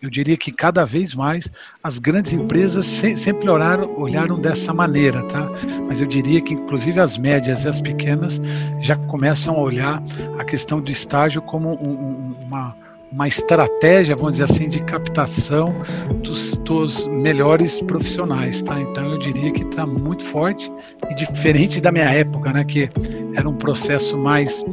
eu 0.05 0.11
diria 0.11 0.37
que 0.37 0.53
cada 0.53 0.85
vez 0.85 1.15
mais 1.15 1.51
as 1.83 1.99
grandes 1.99 2.33
empresas 2.33 2.85
sempre 2.87 3.49
olharam, 3.49 3.99
olharam 3.99 4.39
dessa 4.39 4.73
maneira, 4.75 5.23
tá? 5.25 5.51
Mas 5.87 6.01
eu 6.01 6.07
diria 6.07 6.41
que 6.41 6.55
inclusive 6.55 7.01
as 7.01 7.17
médias 7.17 7.65
e 7.65 7.69
as 7.69 7.81
pequenas 7.81 8.41
já 8.81 8.97
começam 8.97 9.55
a 9.55 9.61
olhar 9.61 10.03
a 10.39 10.45
questão 10.45 10.81
do 10.81 10.91
estágio 10.91 11.41
como 11.43 11.71
um, 11.71 12.35
uma 12.43 12.77
uma 13.15 13.29
estratégia, 13.29 14.17
vamos 14.17 14.33
dizer 14.33 14.45
assim, 14.45 14.69
de 14.69 14.81
captação 14.81 15.73
dos, 16.21 16.57
dos 16.57 17.07
melhores 17.07 17.81
profissionais, 17.81 18.61
tá? 18.61 18.81
Então 18.81 19.09
eu 19.13 19.19
diria 19.21 19.53
que 19.53 19.63
está 19.63 19.87
muito 19.87 20.25
forte 20.25 20.71
e 21.09 21.15
diferente 21.15 21.81
da 21.81 21.93
minha 21.93 22.13
época, 22.13 22.53
né, 22.53 22.65
que 22.65 22.91
era 23.37 23.49
um 23.49 23.55
processo 23.55 24.19
mais 24.19 24.65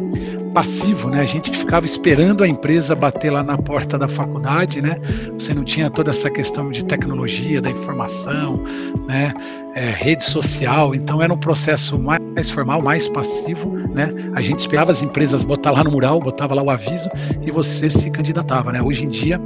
passivo, 0.54 1.10
né? 1.10 1.22
A 1.22 1.26
gente 1.26 1.56
ficava 1.56 1.86
esperando 1.86 2.44
a 2.44 2.48
empresa 2.48 2.96
bater 2.96 3.32
lá 3.32 3.44
na 3.44 3.58
porta 3.58 3.98
da 3.98 4.08
faculdade, 4.08 4.82
né? 4.82 4.98
Você 5.34 5.54
não 5.54 5.64
tinha 5.64 5.90
toda 5.90 6.12
essa 6.12 6.30
questão 6.30 6.72
de 6.72 6.86
tecnologia, 6.86 7.62
da 7.62 7.70
informação, 7.70 8.64
né? 9.08 9.34
É, 9.76 9.90
rede 9.90 10.24
social, 10.24 10.94
então 10.94 11.22
era 11.22 11.34
um 11.34 11.38
processo 11.38 11.98
mais 11.98 12.50
formal, 12.50 12.82
mais 12.82 13.08
passivo, 13.08 13.70
né? 13.94 14.14
A 14.34 14.42
gente 14.42 14.60
esperava 14.60 14.92
as 14.92 15.02
empresas 15.02 15.44
botar 15.44 15.72
lá 15.72 15.84
no 15.84 15.92
mural, 15.92 16.20
botava 16.20 16.54
lá 16.54 16.62
o 16.62 16.70
aviso 16.70 17.10
e 17.42 17.52
você 17.52 17.90
se 17.90 18.10
candidatava, 18.12 18.72
né? 18.72 18.82
Hoje 18.82 19.06
em 19.06 19.10
dia 19.10 19.40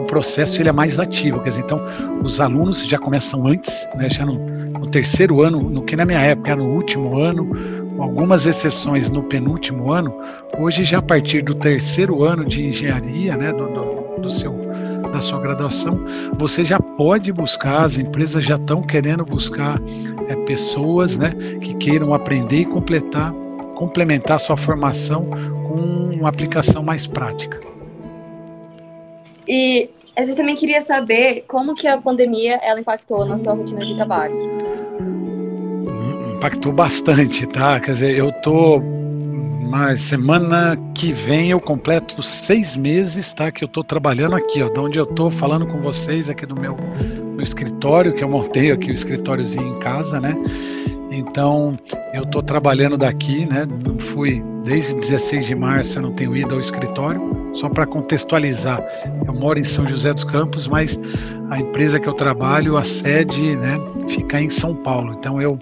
o 0.00 0.04
processo 0.06 0.62
ele 0.62 0.68
é 0.68 0.72
mais 0.72 1.00
ativo, 1.00 1.40
quer 1.40 1.48
dizer, 1.48 1.62
então 1.62 1.80
os 2.22 2.40
alunos 2.40 2.86
já 2.86 2.98
começam 2.98 3.44
antes, 3.46 3.88
né? 3.96 4.08
Já 4.08 4.24
no, 4.24 4.34
no 4.34 4.86
terceiro 4.86 5.42
ano, 5.42 5.68
no 5.68 5.82
que 5.82 5.96
na 5.96 6.04
minha 6.04 6.20
época 6.20 6.52
era 6.52 6.62
no 6.62 6.70
último 6.70 7.18
ano, 7.18 7.85
algumas 7.98 8.46
exceções 8.46 9.10
no 9.10 9.22
penúltimo 9.22 9.92
ano, 9.92 10.14
hoje 10.58 10.84
já 10.84 10.98
a 10.98 11.02
partir 11.02 11.42
do 11.42 11.54
terceiro 11.54 12.24
ano 12.24 12.44
de 12.44 12.66
engenharia, 12.68 13.36
né, 13.36 13.52
do, 13.52 13.68
do, 13.68 14.20
do 14.20 14.30
seu 14.30 14.54
da 15.12 15.20
sua 15.20 15.40
graduação, 15.40 15.98
você 16.34 16.64
já 16.64 16.78
pode 16.78 17.32
buscar, 17.32 17.84
as 17.84 17.96
empresas 17.96 18.44
já 18.44 18.56
estão 18.56 18.82
querendo 18.82 19.24
buscar 19.24 19.80
é, 20.28 20.36
pessoas 20.44 21.16
né, 21.16 21.32
que 21.62 21.74
queiram 21.74 22.12
aprender 22.12 22.60
e 22.60 22.64
completar, 22.66 23.32
complementar 23.76 24.38
sua 24.38 24.56
formação 24.56 25.24
com 25.68 26.14
uma 26.14 26.28
aplicação 26.28 26.82
mais 26.82 27.06
prática. 27.06 27.58
E 29.48 29.88
a 30.14 30.24
gente 30.24 30.36
também 30.36 30.56
queria 30.56 30.80
saber 30.80 31.44
como 31.46 31.74
que 31.74 31.86
a 31.86 31.98
pandemia 31.98 32.58
ela 32.62 32.80
impactou 32.80 33.24
na 33.24 33.38
sua 33.38 33.54
rotina 33.54 33.84
de 33.84 33.94
trabalho 33.94 34.65
impactou 36.36 36.72
bastante, 36.72 37.46
tá? 37.46 37.80
Quer 37.80 37.92
dizer, 37.92 38.18
eu 38.18 38.30
tô 38.42 38.80
mas 39.68 40.00
semana 40.00 40.78
que 40.94 41.12
vem 41.12 41.50
eu 41.50 41.60
completo 41.60 42.22
seis 42.22 42.76
meses, 42.76 43.32
tá? 43.32 43.50
Que 43.50 43.64
eu 43.64 43.68
tô 43.68 43.82
trabalhando 43.82 44.36
aqui, 44.36 44.62
ó, 44.62 44.68
de 44.68 44.78
onde 44.78 44.98
eu 44.98 45.04
tô 45.04 45.28
falando 45.28 45.66
com 45.66 45.80
vocês 45.80 46.30
aqui 46.30 46.46
no 46.46 46.54
meu, 46.54 46.76
meu 47.34 47.42
escritório, 47.42 48.14
que 48.14 48.22
eu 48.22 48.28
montei 48.28 48.70
aqui 48.70 48.90
o 48.90 48.94
escritóriozinho 48.94 49.76
em 49.76 49.78
casa, 49.80 50.20
né? 50.20 50.36
Então, 51.10 51.76
eu 52.14 52.22
estou 52.22 52.42
trabalhando 52.42 52.96
daqui, 52.96 53.44
né? 53.44 53.66
Não 53.66 53.98
fui 53.98 54.40
desde 54.64 54.94
16 55.00 55.46
de 55.46 55.54
março, 55.54 55.98
eu 55.98 56.02
não 56.02 56.12
tenho 56.12 56.36
ido 56.36 56.54
ao 56.54 56.60
escritório. 56.60 57.20
Só 57.54 57.68
para 57.68 57.86
contextualizar, 57.86 58.80
eu 59.26 59.34
moro 59.34 59.58
em 59.58 59.64
São 59.64 59.88
José 59.88 60.14
dos 60.14 60.24
Campos, 60.24 60.68
mas 60.68 60.98
a 61.50 61.60
empresa 61.60 62.00
que 62.00 62.08
eu 62.08 62.14
trabalho, 62.14 62.76
a 62.76 62.84
sede, 62.84 63.56
né, 63.56 63.78
fica 64.08 64.40
em 64.40 64.50
São 64.50 64.74
Paulo. 64.74 65.14
Então, 65.18 65.40
eu, 65.40 65.58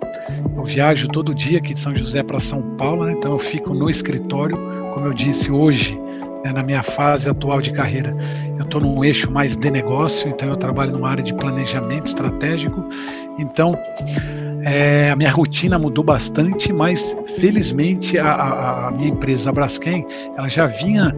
eu 0.56 0.64
viajo 0.64 1.08
todo 1.08 1.34
dia 1.34 1.58
aqui 1.58 1.74
de 1.74 1.80
São 1.80 1.94
José 1.94 2.22
para 2.22 2.40
São 2.40 2.62
Paulo, 2.76 3.04
né? 3.04 3.12
Então, 3.12 3.32
eu 3.32 3.38
fico 3.38 3.74
no 3.74 3.90
escritório, 3.90 4.56
como 4.94 5.06
eu 5.06 5.12
disse 5.12 5.50
hoje, 5.50 5.98
né, 6.44 6.52
na 6.52 6.62
minha 6.62 6.82
fase 6.82 7.28
atual 7.28 7.60
de 7.60 7.72
carreira. 7.72 8.16
Eu 8.58 8.64
estou 8.64 8.80
num 8.80 9.04
eixo 9.04 9.30
mais 9.30 9.56
de 9.56 9.70
negócio, 9.70 10.28
então 10.28 10.48
eu 10.48 10.56
trabalho 10.56 10.92
numa 10.92 11.10
área 11.10 11.22
de 11.22 11.34
planejamento 11.34 12.06
estratégico. 12.06 12.84
Então, 13.38 13.76
é, 14.64 15.10
a 15.10 15.16
minha 15.16 15.30
rotina 15.30 15.78
mudou 15.78 16.02
bastante, 16.02 16.72
mas 16.72 17.16
felizmente 17.36 18.18
a, 18.18 18.32
a, 18.32 18.88
a, 18.88 18.90
minha 18.90 19.08
empresa, 19.08 19.50
a 19.50 19.52
Braskem, 19.52 20.06
ela 20.36 20.48
já 20.48 20.66
vinha 20.66 21.14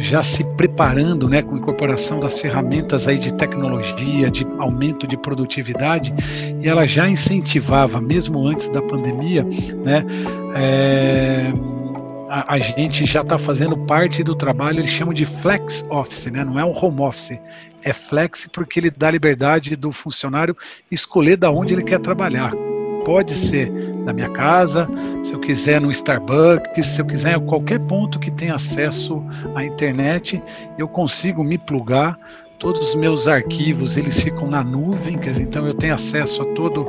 já 0.00 0.22
se 0.22 0.44
preparando, 0.56 1.28
né, 1.28 1.42
com 1.42 1.54
a 1.54 1.58
incorporação 1.58 2.20
das 2.20 2.38
ferramentas 2.40 3.06
aí 3.06 3.18
de 3.18 3.32
tecnologia, 3.34 4.30
de 4.30 4.46
aumento 4.58 5.06
de 5.06 5.16
produtividade, 5.16 6.12
e 6.62 6.68
ela 6.68 6.86
já 6.86 7.08
incentivava, 7.08 8.00
mesmo 8.00 8.46
antes 8.46 8.68
da 8.68 8.82
pandemia, 8.82 9.44
né, 9.44 10.04
é, 10.54 11.52
a, 12.28 12.54
a, 12.54 12.58
gente 12.58 13.06
já 13.06 13.20
está 13.20 13.38
fazendo 13.38 13.76
parte 13.76 14.22
do 14.24 14.34
trabalho, 14.34 14.80
eles 14.80 14.90
chamam 14.90 15.14
de 15.14 15.24
flex 15.24 15.86
office, 15.90 16.30
né? 16.30 16.44
não 16.44 16.58
é 16.58 16.64
um 16.64 16.72
home 16.72 17.00
office, 17.00 17.38
é 17.82 17.92
flex 17.92 18.48
porque 18.52 18.80
ele 18.80 18.90
dá 18.90 19.10
liberdade 19.10 19.76
do 19.76 19.92
funcionário 19.92 20.56
escolher 20.90 21.36
da 21.36 21.50
onde 21.50 21.74
ele 21.74 21.82
quer 21.82 22.00
trabalhar 22.00 22.52
pode 23.04 23.34
ser 23.34 23.70
na 24.04 24.12
minha 24.12 24.28
casa, 24.30 24.88
se 25.22 25.32
eu 25.32 25.40
quiser 25.40 25.80
no 25.80 25.90
Starbucks, 25.90 26.86
se 26.86 27.00
eu 27.00 27.06
quiser 27.06 27.36
em 27.36 27.46
qualquer 27.46 27.78
ponto 27.80 28.18
que 28.18 28.30
tenha 28.30 28.54
acesso 28.54 29.22
à 29.54 29.64
internet, 29.64 30.42
eu 30.78 30.88
consigo 30.88 31.44
me 31.44 31.58
plugar. 31.58 32.18
Todos 32.58 32.80
os 32.88 32.94
meus 32.94 33.28
arquivos 33.28 33.96
eles 33.96 34.22
ficam 34.22 34.48
na 34.48 34.62
nuvem, 34.64 35.18
quer 35.18 35.32
dizer, 35.32 35.42
então 35.42 35.66
eu 35.66 35.74
tenho 35.74 35.92
acesso 35.92 36.40
a 36.42 36.46
todos 36.54 36.86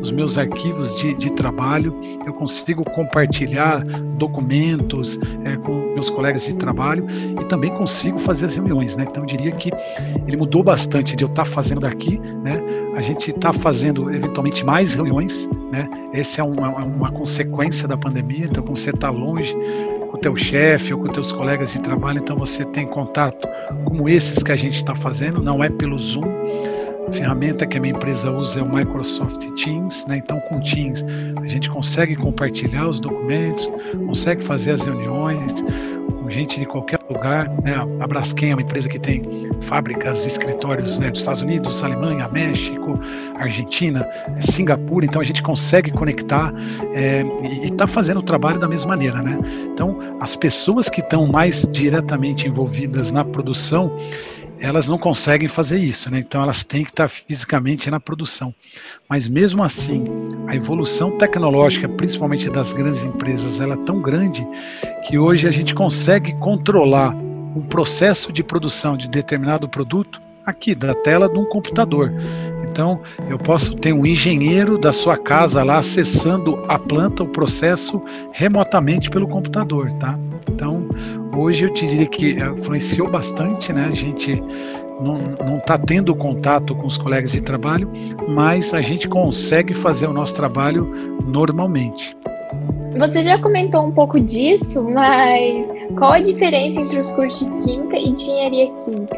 os 0.00 0.10
meus 0.10 0.36
arquivos 0.36 0.96
de, 0.96 1.14
de 1.14 1.30
trabalho, 1.34 1.94
eu 2.26 2.32
consigo 2.32 2.82
compartilhar 2.82 3.84
documentos 4.16 5.20
é, 5.44 5.56
com 5.58 5.92
meus 5.94 6.10
colegas 6.10 6.46
de 6.46 6.54
trabalho 6.54 7.06
e 7.40 7.44
também 7.44 7.70
consigo 7.70 8.18
fazer 8.18 8.46
as 8.46 8.56
reuniões, 8.56 8.96
né? 8.96 9.04
Então 9.08 9.22
eu 9.22 9.26
diria 9.26 9.52
que 9.52 9.70
ele 10.26 10.36
mudou 10.36 10.64
bastante 10.64 11.14
de 11.14 11.22
eu 11.22 11.28
estar 11.28 11.44
fazendo 11.44 11.82
daqui, 11.82 12.18
né? 12.18 12.60
A 13.02 13.04
gente 13.04 13.30
está 13.30 13.52
fazendo 13.52 14.14
eventualmente 14.14 14.64
mais 14.64 14.94
reuniões, 14.94 15.48
né? 15.72 15.88
Essa 16.12 16.40
é 16.40 16.44
uma, 16.44 16.68
uma 16.68 17.10
consequência 17.10 17.88
da 17.88 17.96
pandemia. 17.96 18.44
Então, 18.44 18.62
como 18.62 18.76
você 18.76 18.90
está 18.90 19.10
longe 19.10 19.52
com 20.08 20.16
o 20.16 20.20
teu 20.20 20.36
chefe 20.36 20.94
ou 20.94 21.00
com 21.00 21.08
teus 21.08 21.32
colegas 21.32 21.72
de 21.72 21.80
trabalho, 21.80 22.20
então 22.20 22.36
você 22.36 22.64
tem 22.64 22.86
contato 22.86 23.48
como 23.84 24.08
esses 24.08 24.40
que 24.40 24.52
a 24.52 24.56
gente 24.56 24.76
está 24.76 24.94
fazendo. 24.94 25.42
Não 25.42 25.64
é 25.64 25.68
pelo 25.68 25.98
Zoom. 25.98 26.22
A 27.08 27.10
ferramenta 27.10 27.66
que 27.66 27.76
a 27.76 27.80
minha 27.80 27.92
empresa 27.92 28.30
usa 28.30 28.60
é 28.60 28.62
o 28.62 28.72
Microsoft 28.72 29.44
Teams, 29.60 30.06
né? 30.06 30.18
Então, 30.18 30.38
com 30.42 30.60
Teams 30.60 31.04
a 31.44 31.48
gente 31.48 31.68
consegue 31.68 32.14
compartilhar 32.14 32.88
os 32.88 33.00
documentos, 33.00 33.68
consegue 34.06 34.44
fazer 34.44 34.70
as 34.72 34.82
reuniões 34.82 35.52
gente 36.30 36.58
de 36.58 36.66
qualquer 36.66 36.98
lugar. 37.08 37.48
Né? 37.62 37.74
A 38.00 38.06
Braskem 38.06 38.50
é 38.50 38.54
uma 38.54 38.62
empresa 38.62 38.88
que 38.88 38.98
tem 38.98 39.50
fábricas, 39.62 40.26
escritórios 40.26 40.98
né, 40.98 41.10
dos 41.10 41.20
Estados 41.20 41.42
Unidos, 41.42 41.82
Alemanha, 41.82 42.28
México, 42.28 42.98
Argentina, 43.36 44.06
Singapura, 44.38 45.06
então 45.06 45.20
a 45.20 45.24
gente 45.24 45.42
consegue 45.42 45.90
conectar 45.90 46.52
é, 46.94 47.22
e 47.62 47.66
está 47.66 47.86
fazendo 47.86 48.18
o 48.18 48.22
trabalho 48.22 48.58
da 48.58 48.68
mesma 48.68 48.88
maneira. 48.88 49.22
Né? 49.22 49.38
Então, 49.72 49.98
as 50.20 50.36
pessoas 50.36 50.88
que 50.88 51.00
estão 51.00 51.26
mais 51.26 51.66
diretamente 51.72 52.48
envolvidas 52.48 53.10
na 53.10 53.24
produção, 53.24 53.90
elas 54.62 54.86
não 54.86 54.96
conseguem 54.96 55.48
fazer 55.48 55.78
isso, 55.78 56.10
né? 56.10 56.20
Então 56.20 56.40
elas 56.40 56.62
têm 56.62 56.84
que 56.84 56.90
estar 56.90 57.08
fisicamente 57.08 57.90
na 57.90 57.98
produção. 57.98 58.54
Mas 59.08 59.26
mesmo 59.26 59.62
assim, 59.62 60.04
a 60.46 60.54
evolução 60.54 61.18
tecnológica, 61.18 61.88
principalmente 61.88 62.48
das 62.48 62.72
grandes 62.72 63.02
empresas, 63.02 63.60
ela 63.60 63.74
é 63.74 63.84
tão 63.84 64.00
grande 64.00 64.46
que 65.04 65.18
hoje 65.18 65.48
a 65.48 65.50
gente 65.50 65.74
consegue 65.74 66.32
controlar 66.36 67.12
o 67.56 67.60
processo 67.62 68.32
de 68.32 68.42
produção 68.42 68.96
de 68.96 69.10
determinado 69.10 69.68
produto 69.68 70.22
aqui 70.46 70.74
da 70.74 70.94
tela 70.94 71.28
de 71.28 71.38
um 71.38 71.44
computador. 71.44 72.12
Então, 72.62 73.00
eu 73.28 73.38
posso 73.38 73.76
ter 73.76 73.92
um 73.92 74.06
engenheiro 74.06 74.78
da 74.78 74.92
sua 74.92 75.16
casa 75.16 75.62
lá 75.62 75.78
acessando 75.78 76.64
a 76.68 76.78
planta, 76.78 77.22
o 77.22 77.28
processo 77.28 78.02
remotamente 78.32 79.10
pelo 79.10 79.28
computador, 79.28 79.92
tá? 79.94 80.18
Então, 80.48 80.88
hoje 81.36 81.66
eu 81.66 81.72
te 81.72 81.86
diria 81.86 82.06
que 82.06 82.32
influenciou 82.32 83.10
bastante, 83.10 83.72
né? 83.72 83.88
A 83.90 83.94
gente 83.94 84.42
não 85.00 85.58
está 85.58 85.76
tendo 85.76 86.14
contato 86.14 86.74
com 86.74 86.86
os 86.86 86.96
colegas 86.96 87.32
de 87.32 87.40
trabalho, 87.40 87.90
mas 88.28 88.72
a 88.72 88.80
gente 88.80 89.08
consegue 89.08 89.74
fazer 89.74 90.06
o 90.06 90.12
nosso 90.12 90.34
trabalho 90.34 90.86
normalmente. 91.26 92.16
Você 92.98 93.22
já 93.22 93.38
comentou 93.40 93.86
um 93.86 93.90
pouco 93.90 94.20
disso, 94.20 94.84
mas 94.84 95.66
qual 95.98 96.12
a 96.12 96.20
diferença 96.20 96.80
entre 96.80 97.00
os 97.00 97.10
cursos 97.12 97.40
de 97.40 97.64
Química 97.64 97.96
e 97.96 98.12
de 98.12 98.22
Engenharia 98.22 98.70
Química? 98.84 99.16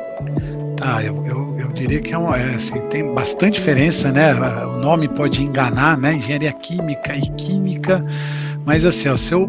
Tá, 0.76 1.02
eu, 1.02 1.14
eu, 1.26 1.58
eu 1.58 1.68
diria 1.72 2.00
que 2.00 2.14
é, 2.14 2.18
uma, 2.18 2.36
é 2.36 2.54
assim, 2.54 2.80
tem 2.88 3.12
bastante 3.14 3.54
diferença, 3.54 4.12
né? 4.12 4.32
O 4.34 4.78
nome 4.78 5.08
pode 5.08 5.42
enganar, 5.42 5.98
né? 5.98 6.14
Engenharia 6.14 6.52
Química 6.52 7.16
e 7.16 7.28
Química 7.32 8.04
Mas 8.64 8.86
assim, 8.86 9.08
ó, 9.08 9.16
se 9.16 9.34
eu 9.34 9.48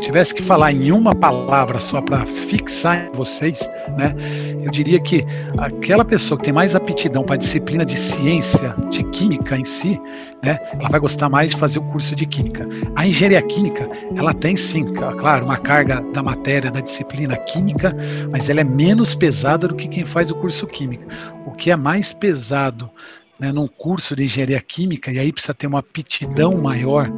tivesse 0.00 0.34
que 0.34 0.42
falar 0.42 0.72
em 0.72 0.90
uma 0.90 1.14
palavra 1.14 1.78
só 1.78 2.00
para 2.00 2.26
fixar 2.26 3.06
em 3.06 3.16
vocês, 3.16 3.60
né, 3.98 4.14
eu 4.62 4.70
diria 4.70 5.00
que 5.00 5.24
aquela 5.58 6.04
pessoa 6.04 6.38
que 6.38 6.44
tem 6.44 6.52
mais 6.52 6.74
aptidão 6.74 7.22
para 7.22 7.34
a 7.34 7.38
disciplina 7.38 7.84
de 7.84 7.96
ciência, 7.96 8.74
de 8.90 9.04
química 9.04 9.56
em 9.56 9.64
si, 9.64 10.00
né, 10.42 10.58
ela 10.72 10.88
vai 10.88 11.00
gostar 11.00 11.28
mais 11.28 11.50
de 11.50 11.56
fazer 11.56 11.78
o 11.78 11.82
curso 11.82 12.14
de 12.16 12.26
química. 12.26 12.66
A 12.96 13.06
engenharia 13.06 13.42
química, 13.42 13.88
ela 14.16 14.32
tem 14.32 14.56
sim, 14.56 14.92
claro, 14.94 15.44
uma 15.44 15.58
carga 15.58 16.00
da 16.12 16.22
matéria 16.22 16.70
da 16.70 16.80
disciplina 16.80 17.36
química, 17.36 17.94
mas 18.30 18.48
ela 18.48 18.60
é 18.60 18.64
menos 18.64 19.14
pesada 19.14 19.68
do 19.68 19.74
que 19.74 19.88
quem 19.88 20.04
faz 20.04 20.30
o 20.30 20.34
curso 20.34 20.66
químico. 20.66 21.04
O 21.46 21.52
que 21.52 21.70
é 21.70 21.76
mais 21.76 22.12
pesado 22.12 22.90
né, 23.38 23.50
num 23.50 23.66
curso 23.66 24.14
de 24.14 24.24
engenharia 24.24 24.60
química, 24.60 25.10
e 25.10 25.18
aí 25.18 25.32
precisa 25.32 25.54
ter 25.54 25.66
uma 25.66 25.78
aptidão 25.78 26.56
maior 26.58 27.10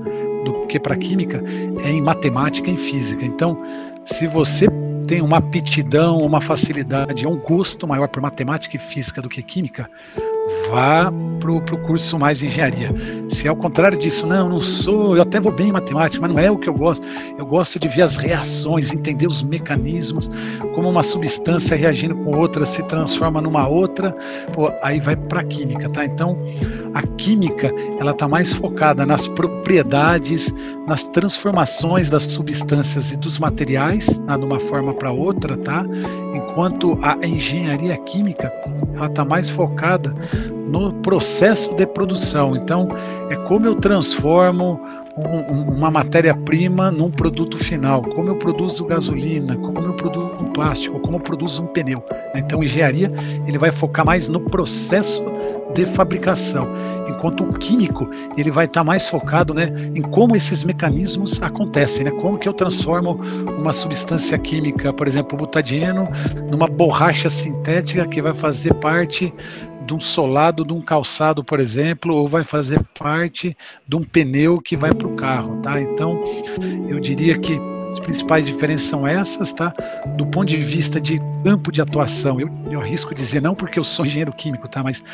do 0.45 0.67
que 0.67 0.79
para 0.79 0.97
química, 0.97 1.43
é 1.85 1.91
em 1.91 2.01
matemática 2.01 2.71
em 2.71 2.77
física. 2.77 3.25
Então, 3.25 3.61
se 4.05 4.27
você 4.27 4.67
tem 5.07 5.21
uma 5.21 5.39
aptidão, 5.39 6.19
uma 6.19 6.41
facilidade, 6.41 7.27
um 7.27 7.37
gosto 7.37 7.87
maior 7.87 8.09
por 8.09 8.23
matemática 8.23 8.77
e 8.77 8.79
física 8.79 9.21
do 9.21 9.29
que 9.29 9.43
química, 9.43 9.89
vá 10.71 11.13
para 11.43 11.75
o 11.75 11.79
curso 11.79 12.19
mais 12.19 12.41
engenharia. 12.43 12.89
Se 13.29 13.47
é 13.47 13.51
ao 13.51 13.57
contrário 13.57 13.99
disso, 13.99 14.27
não, 14.27 14.49
não 14.49 14.61
sou, 14.61 15.17
eu 15.17 15.23
até 15.23 15.41
vou 15.41 15.51
bem 15.51 15.69
em 15.69 15.73
matemática, 15.73 16.21
mas 16.21 16.31
não 16.31 16.39
é 16.39 16.49
o 16.51 16.57
que 16.57 16.69
eu 16.69 16.75
gosto. 16.75 17.05
Eu 17.37 17.45
gosto 17.45 17.81
de 17.81 17.89
ver 17.89 18.03
as 18.03 18.17
reações, 18.17 18.93
entender 18.93 19.27
os 19.27 19.43
mecanismos, 19.43 20.31
como 20.75 20.89
uma 20.89 21.03
substância 21.03 21.77
reagindo 21.77 22.15
com 22.15 22.37
outra 22.37 22.65
se 22.65 22.83
transforma 22.85 23.41
numa 23.41 23.67
outra, 23.67 24.17
pô, 24.55 24.71
aí 24.83 25.01
vai 25.01 25.17
para 25.17 25.41
a 25.41 25.45
química, 25.45 25.91
tá? 25.91 26.05
Então, 26.05 26.39
a 26.95 27.03
química, 27.03 27.73
ela 27.99 28.13
está 28.13 28.29
mais 28.29 28.53
focada 28.53 29.05
nas 29.05 29.27
propriedades, 29.27 30.55
nas 30.87 31.03
transformações 31.05 32.09
das 32.11 32.25
substâncias 32.25 33.13
e 33.13 33.17
dos 33.17 33.39
materiais, 33.39 34.07
tá? 34.27 34.37
de 34.37 34.45
uma 34.45 34.61
forma 34.61 34.95
para 34.95 35.11
outra, 35.11 35.57
tá? 35.57 35.85
Enquanto 36.35 36.99
a 37.03 37.17
engenharia 37.27 37.97
química, 37.99 38.53
ela 38.95 39.07
está 39.07 39.25
mais 39.25 39.49
focada 39.51 40.15
no 40.51 40.93
processo 40.95 41.75
de 41.75 41.87
produção. 41.87 42.57
Então, 42.57 42.89
é 43.31 43.37
como 43.37 43.67
eu 43.67 43.77
transformo 43.77 44.81
um, 45.17 45.75
uma 45.75 45.91
matéria-prima 45.91 46.91
num 46.91 47.11
produto 47.11 47.59
final, 47.59 48.03
como 48.03 48.29
eu 48.29 48.37
produzo 48.37 48.85
gasolina, 48.87 49.57
como 49.57 49.79
eu 49.79 49.95
produzo 49.95 50.27
um 50.41 50.53
plástico, 50.53 50.99
como 51.01 51.17
eu 51.17 51.21
produzo 51.21 51.63
um 51.63 51.67
pneu. 51.67 52.03
Então, 52.35 52.63
engenharia 52.63 53.13
ele 53.47 53.59
vai 53.59 53.71
focar 53.71 54.07
mais 54.07 54.29
no 54.29 54.41
processo 54.41 55.25
de 55.75 55.87
fabricação, 55.87 56.69
enquanto 57.09 57.45
o 57.45 57.53
químico 57.53 58.09
ele 58.37 58.51
vai 58.51 58.67
estar 58.67 58.85
mais 58.85 59.09
focado, 59.09 59.55
né, 59.55 59.73
em 59.95 60.03
como 60.03 60.37
esses 60.37 60.65
mecanismos 60.65 61.43
acontecem, 61.43 62.05
né, 62.05 62.11
como 62.11 62.39
que 62.39 62.47
eu 62.49 62.53
transformo 62.53 63.19
uma 63.59 63.73
substância 63.73 64.37
química, 64.39 64.93
por 64.93 65.07
exemplo, 65.07 65.35
o 65.35 65.39
butadieno, 65.39 66.09
numa 66.51 66.67
borracha 66.67 67.31
sintética 67.31 68.07
que 68.07 68.21
vai 68.21 68.35
fazer 68.35 68.75
parte 68.75 69.33
de 69.87 69.95
um 69.95 70.01
solado 70.01 70.65
de 70.65 70.73
um 70.73 70.81
calçado, 70.81 71.45
por 71.45 71.61
exemplo, 71.61 72.15
ou 72.15 72.29
vai 72.29 72.45
fazer 72.45 72.81
parte 72.99 73.57
de 73.87 73.97
um 73.97 74.03
pneu 74.03 74.61
que 74.61 74.77
vai 74.77 74.95
para 74.95 75.07
o 75.07 75.15
carro, 75.15 75.61
tá? 75.63 75.81
Então, 75.81 76.21
eu 76.89 77.01
diria 77.01 77.39
que 77.39 77.59
as 77.91 78.01
principais 78.01 78.47
diferenças 78.47 78.89
são 78.89 79.07
essas, 79.07 79.53
tá? 79.53 79.73
Do 80.17 80.27
ponto 80.27 80.49
de 80.49 80.57
vista 80.57 80.99
de 80.99 81.21
campo 81.45 81.71
de 81.71 81.83
atuação, 81.83 82.41
eu, 82.41 82.49
eu 82.71 82.81
arrisco 82.81 83.15
dizer 83.15 83.43
não 83.43 83.55
porque 83.55 83.79
eu 83.79 83.85
sou 83.85 84.05
engenheiro 84.07 84.33
químico, 84.33 84.67
tá? 84.69 84.83
Mas 84.83 85.05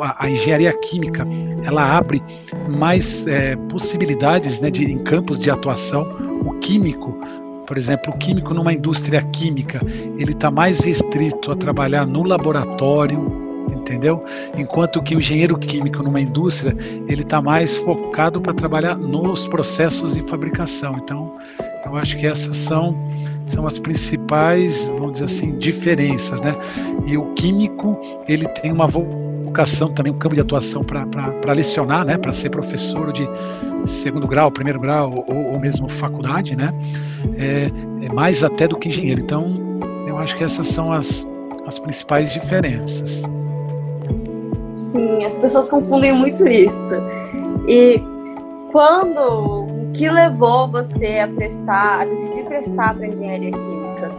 a, 0.00 0.24
a 0.26 0.30
engenharia 0.30 0.72
química 0.72 1.26
ela 1.64 1.96
abre 1.96 2.22
mais 2.68 3.26
é, 3.26 3.56
possibilidades, 3.68 4.60
né, 4.60 4.70
de 4.70 4.84
em 4.84 5.02
campos 5.02 5.40
de 5.40 5.50
atuação. 5.50 6.06
O 6.44 6.58
químico 6.60 7.18
por 7.66 7.78
exemplo, 7.78 8.12
o 8.12 8.18
químico 8.18 8.52
numa 8.52 8.72
indústria 8.72 9.22
química, 9.22 9.80
ele 10.18 10.32
está 10.32 10.50
mais 10.50 10.80
restrito 10.80 11.52
a 11.52 11.54
trabalhar 11.54 12.04
no 12.04 12.24
laboratório, 12.24 13.39
entendeu? 13.90 14.24
Enquanto 14.56 15.02
que 15.02 15.16
o 15.16 15.18
engenheiro 15.18 15.58
químico 15.58 16.02
numa 16.02 16.20
indústria, 16.20 16.76
ele 17.08 17.22
está 17.22 17.42
mais 17.42 17.76
focado 17.78 18.40
para 18.40 18.54
trabalhar 18.54 18.96
nos 18.96 19.48
processos 19.48 20.14
de 20.14 20.22
fabricação. 20.22 20.96
Então, 21.02 21.36
eu 21.84 21.96
acho 21.96 22.16
que 22.16 22.26
essas 22.26 22.56
são 22.56 22.96
são 23.46 23.66
as 23.66 23.80
principais, 23.80 24.88
vamos 24.90 25.12
dizer 25.12 25.24
assim, 25.24 25.58
diferenças, 25.58 26.40
né? 26.40 26.54
E 27.04 27.16
o 27.16 27.32
químico, 27.34 27.98
ele 28.28 28.46
tem 28.46 28.70
uma 28.70 28.86
vocação 28.86 29.92
também, 29.92 30.12
um 30.12 30.18
campo 30.18 30.36
de 30.36 30.40
atuação 30.40 30.84
para 30.84 31.52
lecionar, 31.52 32.04
né? 32.04 32.16
Para 32.16 32.32
ser 32.32 32.50
professor 32.50 33.12
de 33.12 33.28
segundo 33.86 34.28
grau, 34.28 34.52
primeiro 34.52 34.78
grau 34.78 35.24
ou, 35.26 35.52
ou 35.52 35.58
mesmo 35.58 35.88
faculdade, 35.88 36.54
né? 36.54 36.72
É, 37.36 38.06
é 38.06 38.12
mais 38.12 38.44
até 38.44 38.68
do 38.68 38.78
que 38.78 38.88
engenheiro. 38.88 39.20
Então, 39.20 39.52
eu 40.06 40.16
acho 40.16 40.36
que 40.36 40.44
essas 40.44 40.68
são 40.68 40.92
as, 40.92 41.26
as 41.66 41.80
principais 41.80 42.32
diferenças. 42.32 43.24
Sim, 44.74 45.24
as 45.24 45.36
pessoas 45.38 45.68
confundem 45.68 46.12
muito 46.12 46.46
isso. 46.48 46.94
E 47.66 48.02
quando 48.72 49.18
o 49.18 49.90
que 49.92 50.08
levou 50.08 50.70
você 50.70 51.18
a 51.18 51.28
prestar, 51.28 52.00
a 52.00 52.04
decidir 52.04 52.44
prestar 52.44 52.94
para 52.94 53.06
engenharia 53.06 53.50
química? 53.50 54.12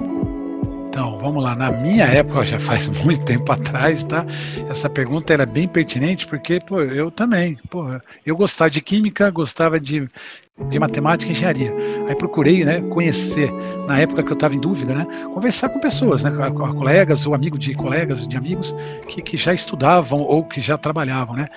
Então, 0.89 1.17
vamos 1.19 1.45
lá. 1.45 1.55
Na 1.55 1.71
minha 1.71 2.05
época, 2.05 2.43
já 2.43 2.59
faz 2.59 2.87
muito 3.03 3.23
tempo 3.23 3.49
atrás, 3.51 4.03
tá? 4.03 4.25
Essa 4.69 4.89
pergunta 4.89 5.31
era 5.33 5.45
bem 5.45 5.67
pertinente 5.67 6.27
porque, 6.27 6.59
pô, 6.59 6.81
eu 6.81 7.09
também, 7.09 7.57
pô, 7.69 7.85
eu 8.25 8.35
gostava 8.35 8.69
de 8.69 8.81
química, 8.81 9.31
gostava 9.31 9.79
de 9.79 10.09
de 10.69 10.79
matemática 10.79 11.31
e 11.31 11.35
engenharia. 11.35 11.73
Aí 12.07 12.15
procurei, 12.15 12.63
né, 12.63 12.81
conhecer, 12.81 13.51
na 13.87 13.99
época 13.99 14.23
que 14.23 14.29
eu 14.29 14.33
estava 14.33 14.53
em 14.53 14.59
dúvida, 14.59 14.93
né, 14.93 15.07
conversar 15.33 15.69
com 15.69 15.79
pessoas, 15.79 16.23
né, 16.23 16.31
com, 16.31 16.73
colegas 16.75 17.25
ou 17.25 17.33
amigos 17.33 17.59
de 17.59 17.73
colegas, 17.73 18.27
de 18.27 18.37
amigos 18.37 18.75
que, 19.07 19.21
que 19.21 19.37
já 19.37 19.53
estudavam 19.53 20.19
ou 20.19 20.43
que 20.43 20.59
já 20.59 20.77
trabalhavam, 20.77 21.35
né. 21.35 21.47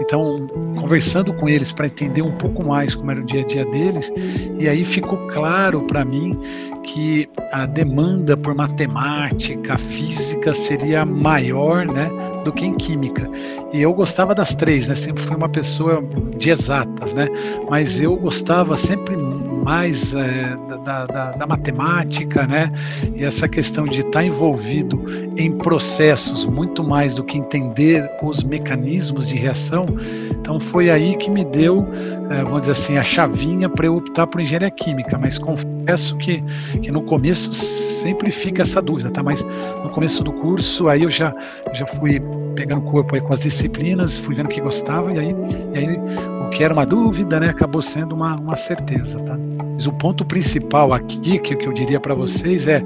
Então, 0.00 0.46
conversando 0.78 1.32
com 1.34 1.48
eles 1.48 1.72
para 1.72 1.86
entender 1.86 2.22
um 2.22 2.36
pouco 2.36 2.64
mais 2.64 2.94
como 2.94 3.10
era 3.10 3.20
o 3.20 3.24
dia 3.24 3.42
a 3.42 3.46
dia 3.46 3.64
deles, 3.66 4.12
e 4.58 4.68
aí 4.68 4.84
ficou 4.84 5.18
claro 5.28 5.82
para 5.82 6.04
mim 6.04 6.38
que 6.82 7.28
a 7.52 7.64
demanda 7.64 8.36
por 8.36 8.54
matemática, 8.54 9.78
física 9.78 10.52
seria 10.52 11.04
maior, 11.04 11.86
né, 11.86 12.10
do 12.44 12.52
que 12.52 12.66
em 12.66 12.74
química. 12.74 13.30
E 13.72 13.80
eu 13.80 13.92
gostava 13.92 14.34
das 14.34 14.54
três, 14.54 14.88
né? 14.88 14.94
Sempre 14.94 15.22
fui 15.22 15.36
uma 15.36 15.48
pessoa 15.48 16.02
de 16.36 16.50
exatas, 16.50 17.12
né? 17.14 17.28
Mas 17.68 18.00
eu 18.00 18.16
gostava 18.16 18.76
sempre 18.76 19.16
mais 19.62 20.12
é, 20.12 20.56
da, 20.84 21.06
da, 21.06 21.32
da, 21.32 21.46
matemática, 21.46 22.46
né? 22.46 22.70
E 23.14 23.24
essa 23.24 23.48
questão 23.48 23.84
de 23.84 24.00
estar 24.00 24.24
envolvido 24.24 25.00
em 25.38 25.52
processos 25.52 26.44
muito 26.44 26.82
mais 26.82 27.14
do 27.14 27.22
que 27.22 27.38
entender 27.38 28.10
os 28.22 28.42
mecanismos 28.42 29.28
de 29.28 29.36
reação. 29.36 29.86
Então 30.32 30.58
foi 30.58 30.90
aí 30.90 31.14
que 31.14 31.30
me 31.30 31.44
deu, 31.44 31.86
é, 32.30 32.42
vamos 32.42 32.62
dizer 32.62 32.72
assim, 32.72 32.98
a 32.98 33.04
chavinha 33.04 33.68
para 33.68 33.86
eu 33.86 33.96
optar 33.96 34.26
por 34.26 34.40
engenharia 34.40 34.70
química. 34.70 35.16
Mas 35.16 35.38
confesso 35.38 36.16
que, 36.18 36.42
que 36.82 36.90
no 36.90 37.02
começo 37.02 37.52
sempre 37.52 38.32
fica 38.32 38.62
essa 38.62 38.82
dúvida, 38.82 39.10
tá? 39.10 39.22
Mas 39.22 39.46
começo 39.92 40.24
do 40.24 40.32
curso 40.32 40.88
aí 40.88 41.02
eu 41.02 41.10
já 41.10 41.34
já 41.72 41.86
fui 41.86 42.20
pegando 42.54 42.82
corpo 42.82 43.14
aí 43.14 43.20
com 43.20 43.32
as 43.32 43.40
disciplinas, 43.40 44.18
fui 44.18 44.34
vendo 44.34 44.48
que 44.48 44.60
gostava 44.60 45.12
e 45.12 45.18
aí, 45.18 45.36
e 45.74 45.78
aí 45.78 45.98
o 46.46 46.50
que 46.50 46.62
era 46.62 46.72
uma 46.72 46.84
dúvida, 46.84 47.40
né, 47.40 47.48
acabou 47.48 47.80
sendo 47.80 48.14
uma, 48.14 48.36
uma 48.36 48.56
certeza, 48.56 49.18
tá? 49.20 49.38
Mas 49.72 49.86
o 49.86 49.92
ponto 49.92 50.24
principal 50.24 50.92
aqui 50.92 51.38
que, 51.38 51.56
que 51.56 51.66
eu 51.66 51.72
diria 51.72 51.98
para 51.98 52.14
vocês 52.14 52.68
é, 52.68 52.80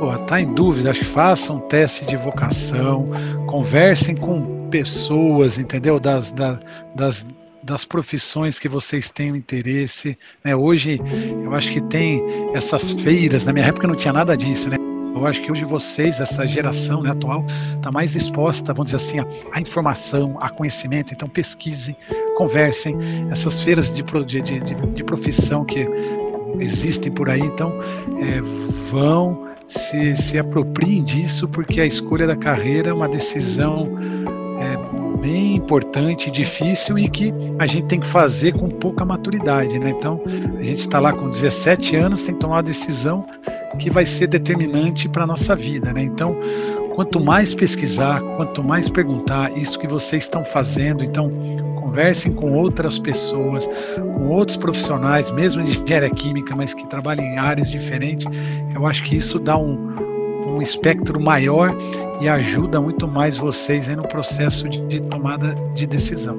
pô, 0.00 0.16
tá 0.26 0.40
em 0.40 0.52
dúvida, 0.52 0.90
acho 0.90 1.00
que 1.00 1.06
façam 1.06 1.60
teste 1.60 2.04
de 2.04 2.16
vocação, 2.16 3.08
conversem 3.46 4.16
com 4.16 4.68
pessoas, 4.70 5.58
entendeu? 5.58 6.00
Das, 6.00 6.32
das, 6.32 6.60
das 6.96 7.26
das 7.64 7.84
profissões 7.84 8.58
que 8.58 8.68
vocês 8.68 9.08
tenham 9.08 9.36
interesse. 9.36 10.18
Né? 10.42 10.56
Hoje, 10.56 11.00
eu 11.44 11.54
acho 11.54 11.70
que 11.70 11.80
tem 11.80 12.20
essas 12.54 12.90
feiras, 12.90 13.44
na 13.44 13.52
minha 13.52 13.66
época 13.66 13.86
não 13.86 13.94
tinha 13.94 14.12
nada 14.12 14.36
disso, 14.36 14.68
né? 14.68 14.76
Eu 15.22 15.28
acho 15.28 15.40
que 15.40 15.52
hoje 15.52 15.64
vocês, 15.64 16.18
essa 16.18 16.44
geração 16.48 17.00
né, 17.00 17.10
atual, 17.10 17.44
está 17.76 17.92
mais 17.92 18.12
disposta, 18.12 18.74
vamos 18.74 18.90
dizer 18.90 18.96
assim, 18.96 19.20
à, 19.52 19.60
informação, 19.60 20.36
a 20.40 20.50
conhecimento. 20.50 21.14
Então 21.14 21.28
pesquisem, 21.28 21.96
conversem. 22.36 22.96
Essas 23.30 23.62
feiras 23.62 23.94
de, 23.94 24.02
de, 24.02 24.40
de, 24.42 24.60
de 24.60 25.04
profissão 25.04 25.64
que 25.64 25.86
existem 26.58 27.12
por 27.12 27.30
aí, 27.30 27.40
então 27.40 27.72
é, 28.18 28.40
vão 28.90 29.46
se, 29.64 30.16
se 30.16 30.38
apropriem 30.40 31.04
disso, 31.04 31.46
porque 31.46 31.80
a 31.80 31.86
escolha 31.86 32.26
da 32.26 32.36
carreira 32.36 32.90
é 32.90 32.92
uma 32.92 33.08
decisão 33.08 33.88
é, 34.58 35.18
bem 35.22 35.54
importante, 35.54 36.32
difícil 36.32 36.98
e 36.98 37.08
que 37.08 37.32
a 37.60 37.66
gente 37.66 37.86
tem 37.86 38.00
que 38.00 38.08
fazer 38.08 38.54
com 38.54 38.68
pouca 38.68 39.04
maturidade. 39.04 39.78
Né? 39.78 39.90
Então, 39.90 40.20
a 40.58 40.62
gente 40.62 40.80
está 40.80 40.98
lá 40.98 41.12
com 41.12 41.30
17 41.30 41.94
anos, 41.94 42.24
tem 42.24 42.34
que 42.34 42.40
tomar 42.40 42.56
uma 42.56 42.62
decisão 42.62 43.24
que 43.78 43.90
vai 43.90 44.06
ser 44.06 44.26
determinante 44.26 45.08
para 45.08 45.24
a 45.24 45.26
nossa 45.26 45.54
vida. 45.54 45.92
Né? 45.92 46.02
Então, 46.02 46.36
quanto 46.94 47.20
mais 47.20 47.54
pesquisar, 47.54 48.20
quanto 48.36 48.62
mais 48.62 48.88
perguntar, 48.88 49.50
isso 49.56 49.78
que 49.78 49.86
vocês 49.86 50.24
estão 50.24 50.44
fazendo, 50.44 51.04
então 51.04 51.30
conversem 51.80 52.32
com 52.32 52.52
outras 52.54 52.98
pessoas, 52.98 53.68
com 53.96 54.28
outros 54.28 54.56
profissionais, 54.56 55.30
mesmo 55.30 55.62
de 55.62 55.78
engenharia 55.78 56.08
química, 56.08 56.56
mas 56.56 56.72
que 56.72 56.88
trabalham 56.88 57.24
em 57.24 57.38
áreas 57.38 57.70
diferentes. 57.70 58.26
Eu 58.74 58.86
acho 58.86 59.02
que 59.04 59.16
isso 59.16 59.38
dá 59.38 59.58
um, 59.58 59.94
um 60.46 60.62
espectro 60.62 61.20
maior 61.20 61.76
e 62.20 62.28
ajuda 62.28 62.80
muito 62.80 63.06
mais 63.06 63.36
vocês 63.36 63.88
no 63.88 64.08
processo 64.08 64.68
de, 64.68 64.80
de 64.86 65.02
tomada 65.02 65.54
de 65.74 65.86
decisão. 65.86 66.38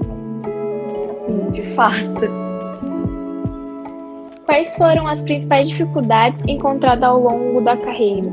Sim, 1.25 1.51
de 1.51 1.63
fato. 1.63 2.42
Quais 4.53 4.75
foram 4.75 5.07
as 5.07 5.23
principais 5.23 5.67
dificuldades 5.67 6.39
encontradas 6.47 7.09
ao 7.09 7.19
longo 7.19 7.59
da 7.59 7.75
carreira? 7.75 8.31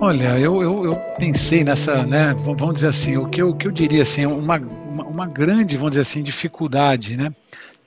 Olha, 0.00 0.38
eu, 0.38 0.62
eu, 0.62 0.84
eu, 0.86 0.96
pensei 1.18 1.62
nessa, 1.62 2.06
né, 2.06 2.34
vamos 2.42 2.76
dizer 2.76 2.88
assim, 2.88 3.18
o 3.18 3.28
que 3.28 3.42
eu, 3.42 3.50
o 3.50 3.54
que 3.54 3.68
eu 3.68 3.70
diria 3.70 4.00
assim, 4.00 4.24
uma, 4.24 4.56
uma, 4.56 5.04
uma 5.04 5.26
grande, 5.26 5.76
vamos 5.76 5.90
dizer 5.90 6.00
assim, 6.00 6.22
dificuldade, 6.22 7.18
né? 7.18 7.30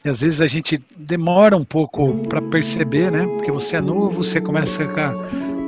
E 0.05 0.09
às 0.09 0.21
vezes 0.21 0.41
a 0.41 0.45
gente 0.45 0.79
demora 0.95 1.57
um 1.57 1.65
pouco 1.65 2.13
para 2.29 2.39
perceber, 2.39 3.11
né? 3.11 3.25
Porque 3.25 3.51
você 3.51 3.77
é 3.77 3.81
novo, 3.81 4.23
você 4.23 4.39
começa 4.39 4.83
a 4.83 5.11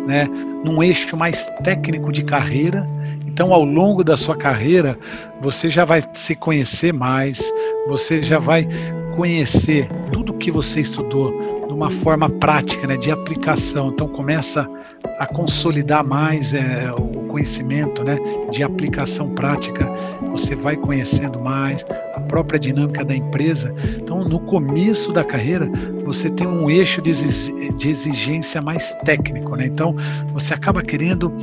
né, 0.05 0.27
num 0.63 0.83
eixo 0.83 1.17
mais 1.17 1.47
técnico 1.63 2.11
de 2.11 2.23
carreira. 2.23 2.87
Então, 3.33 3.51
ao 3.51 3.65
longo 3.65 4.03
da 4.03 4.15
sua 4.15 4.37
carreira, 4.37 4.95
você 5.41 5.67
já 5.67 5.83
vai 5.83 6.03
se 6.13 6.35
conhecer 6.35 6.93
mais, 6.93 7.41
você 7.87 8.21
já 8.21 8.37
vai 8.37 8.67
conhecer 9.15 9.89
tudo 10.11 10.33
que 10.35 10.51
você 10.51 10.81
estudou 10.81 11.65
de 11.67 11.73
uma 11.73 11.89
forma 11.89 12.29
prática, 12.29 12.85
né, 12.85 12.95
de 12.95 13.11
aplicação. 13.11 13.89
Então 13.89 14.07
começa 14.07 14.69
a 15.17 15.25
consolidar 15.25 16.05
mais 16.05 16.53
é, 16.53 16.91
o 16.91 17.27
conhecimento, 17.27 18.03
né, 18.03 18.17
de 18.51 18.61
aplicação 18.61 19.29
prática. 19.29 19.87
Você 20.31 20.55
vai 20.55 20.75
conhecendo 20.75 21.39
mais 21.39 21.85
a 22.15 22.19
própria 22.21 22.59
dinâmica 22.59 23.03
da 23.03 23.15
empresa. 23.15 23.73
Então 23.97 24.23
no 24.23 24.39
começo 24.41 25.11
da 25.11 25.23
carreira 25.23 25.67
você 26.05 26.29
tem 26.29 26.45
um 26.45 26.69
eixo 26.69 27.01
de 27.01 27.89
exigência 27.89 28.61
mais 28.61 28.93
técnico, 29.05 29.55
né? 29.55 29.65
Então 29.65 29.95
você 30.33 30.53
acaba 30.53 30.83
querendo 30.83 31.33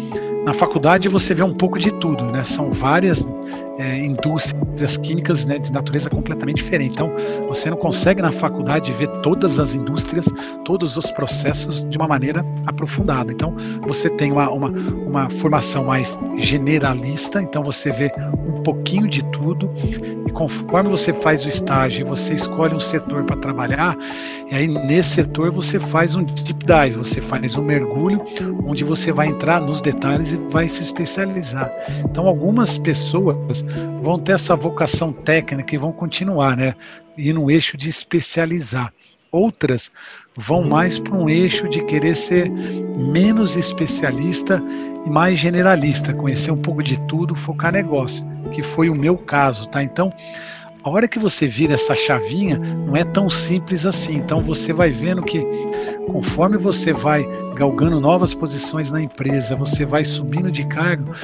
na 0.44 0.54
faculdade 0.54 1.08
você 1.08 1.34
vê 1.34 1.42
um 1.42 1.54
pouco 1.54 1.78
de 1.78 1.92
tudo, 1.92 2.24
né? 2.24 2.42
São 2.44 2.70
várias 2.72 3.30
é, 3.78 3.98
indústrias 3.98 4.96
químicas 4.98 5.44
né, 5.46 5.58
de 5.58 5.70
natureza 5.72 6.10
completamente 6.10 6.56
diferente. 6.56 6.92
Então, 6.92 7.10
você 7.48 7.70
não 7.70 7.76
consegue 7.76 8.20
na 8.20 8.32
faculdade 8.32 8.92
ver 8.92 9.08
todas 9.22 9.58
as 9.58 9.74
indústrias, 9.74 10.26
todos 10.64 10.96
os 10.96 11.10
processos 11.12 11.88
de 11.88 11.96
uma 11.96 12.06
maneira 12.06 12.44
aprofundada. 12.66 13.32
Então, 13.32 13.54
você 13.86 14.10
tem 14.10 14.32
uma, 14.32 14.50
uma, 14.50 14.68
uma 14.68 15.30
formação 15.30 15.84
mais 15.84 16.18
generalista, 16.38 17.42
então 17.42 17.62
você 17.62 17.90
vê 17.90 18.12
um 18.46 18.62
pouquinho 18.62 19.08
de 19.08 19.22
tudo, 19.30 19.70
e 20.26 20.30
conforme 20.32 20.90
você 20.90 21.12
faz 21.12 21.44
o 21.44 21.48
estágio, 21.48 22.06
você 22.06 22.34
escolhe 22.34 22.74
um 22.74 22.80
setor 22.80 23.24
para 23.24 23.36
trabalhar, 23.36 23.96
e 24.50 24.54
aí 24.54 24.68
nesse 24.68 25.10
setor 25.10 25.50
você 25.50 25.78
faz 25.78 26.14
um 26.14 26.22
deep 26.22 26.64
dive, 26.64 26.96
você 26.96 27.20
faz 27.20 27.56
um 27.56 27.62
mergulho, 27.62 28.22
onde 28.66 28.84
você 28.84 29.12
vai 29.12 29.28
entrar 29.28 29.60
nos 29.60 29.80
detalhes 29.80 30.32
e 30.32 30.36
vai 30.36 30.68
se 30.68 30.82
especializar. 30.82 31.70
Então, 32.04 32.26
algumas 32.26 32.76
pessoas 32.78 33.64
vão 34.02 34.18
ter 34.18 34.32
essa 34.32 34.56
vocação 34.56 35.12
técnica 35.12 35.74
e 35.74 35.78
vão 35.78 35.92
continuar, 35.92 36.56
né? 36.56 36.74
E 37.16 37.32
no 37.32 37.50
eixo 37.50 37.76
de 37.76 37.88
especializar. 37.88 38.92
Outras 39.32 39.92
vão 40.36 40.64
mais 40.64 40.98
para 40.98 41.16
um 41.16 41.28
eixo 41.28 41.68
de 41.68 41.84
querer 41.84 42.16
ser 42.16 42.50
menos 42.50 43.56
especialista 43.56 44.60
e 45.06 45.10
mais 45.10 45.38
generalista, 45.38 46.12
conhecer 46.12 46.50
um 46.50 46.56
pouco 46.56 46.82
de 46.82 46.98
tudo, 47.06 47.34
focar 47.34 47.72
negócio, 47.72 48.26
que 48.52 48.62
foi 48.62 48.90
o 48.90 48.94
meu 48.94 49.16
caso, 49.16 49.68
tá? 49.68 49.82
Então, 49.82 50.12
a 50.82 50.88
hora 50.88 51.06
que 51.06 51.18
você 51.18 51.46
vira 51.46 51.74
essa 51.74 51.94
chavinha, 51.94 52.58
não 52.58 52.96
é 52.96 53.04
tão 53.04 53.28
simples 53.28 53.84
assim. 53.84 54.16
Então 54.16 54.40
você 54.40 54.72
vai 54.72 54.90
vendo 54.90 55.22
que 55.22 55.44
conforme 56.06 56.56
você 56.56 56.92
vai 56.92 57.22
galgando 57.54 58.00
novas 58.00 58.32
posições 58.32 58.90
na 58.90 59.02
empresa, 59.02 59.54
você 59.54 59.84
vai 59.84 60.04
subindo 60.04 60.50
de 60.50 60.64
cargo, 60.66 61.14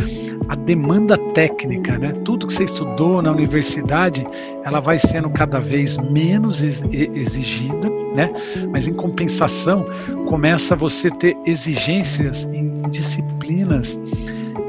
a 0.49 0.55
demanda 0.55 1.17
técnica, 1.33 1.99
né? 1.99 2.13
Tudo 2.25 2.47
que 2.47 2.55
você 2.55 2.65
estudou 2.65 3.21
na 3.23 3.33
universidade, 3.33 4.27
ela 4.65 4.81
vai 4.81 4.99
sendo 4.99 5.31
cada 5.31 5.61
vez 5.61 5.97
menos 5.97 6.61
exigida, 6.61 7.89
né? 8.15 8.31
Mas 8.71 8.87
em 8.89 8.95
compensação, 8.95 9.85
começa 10.29 10.77
você 10.77 11.11
ter 11.11 11.37
exigências 11.47 12.45
em 12.53 12.83
disciplinas 12.91 13.99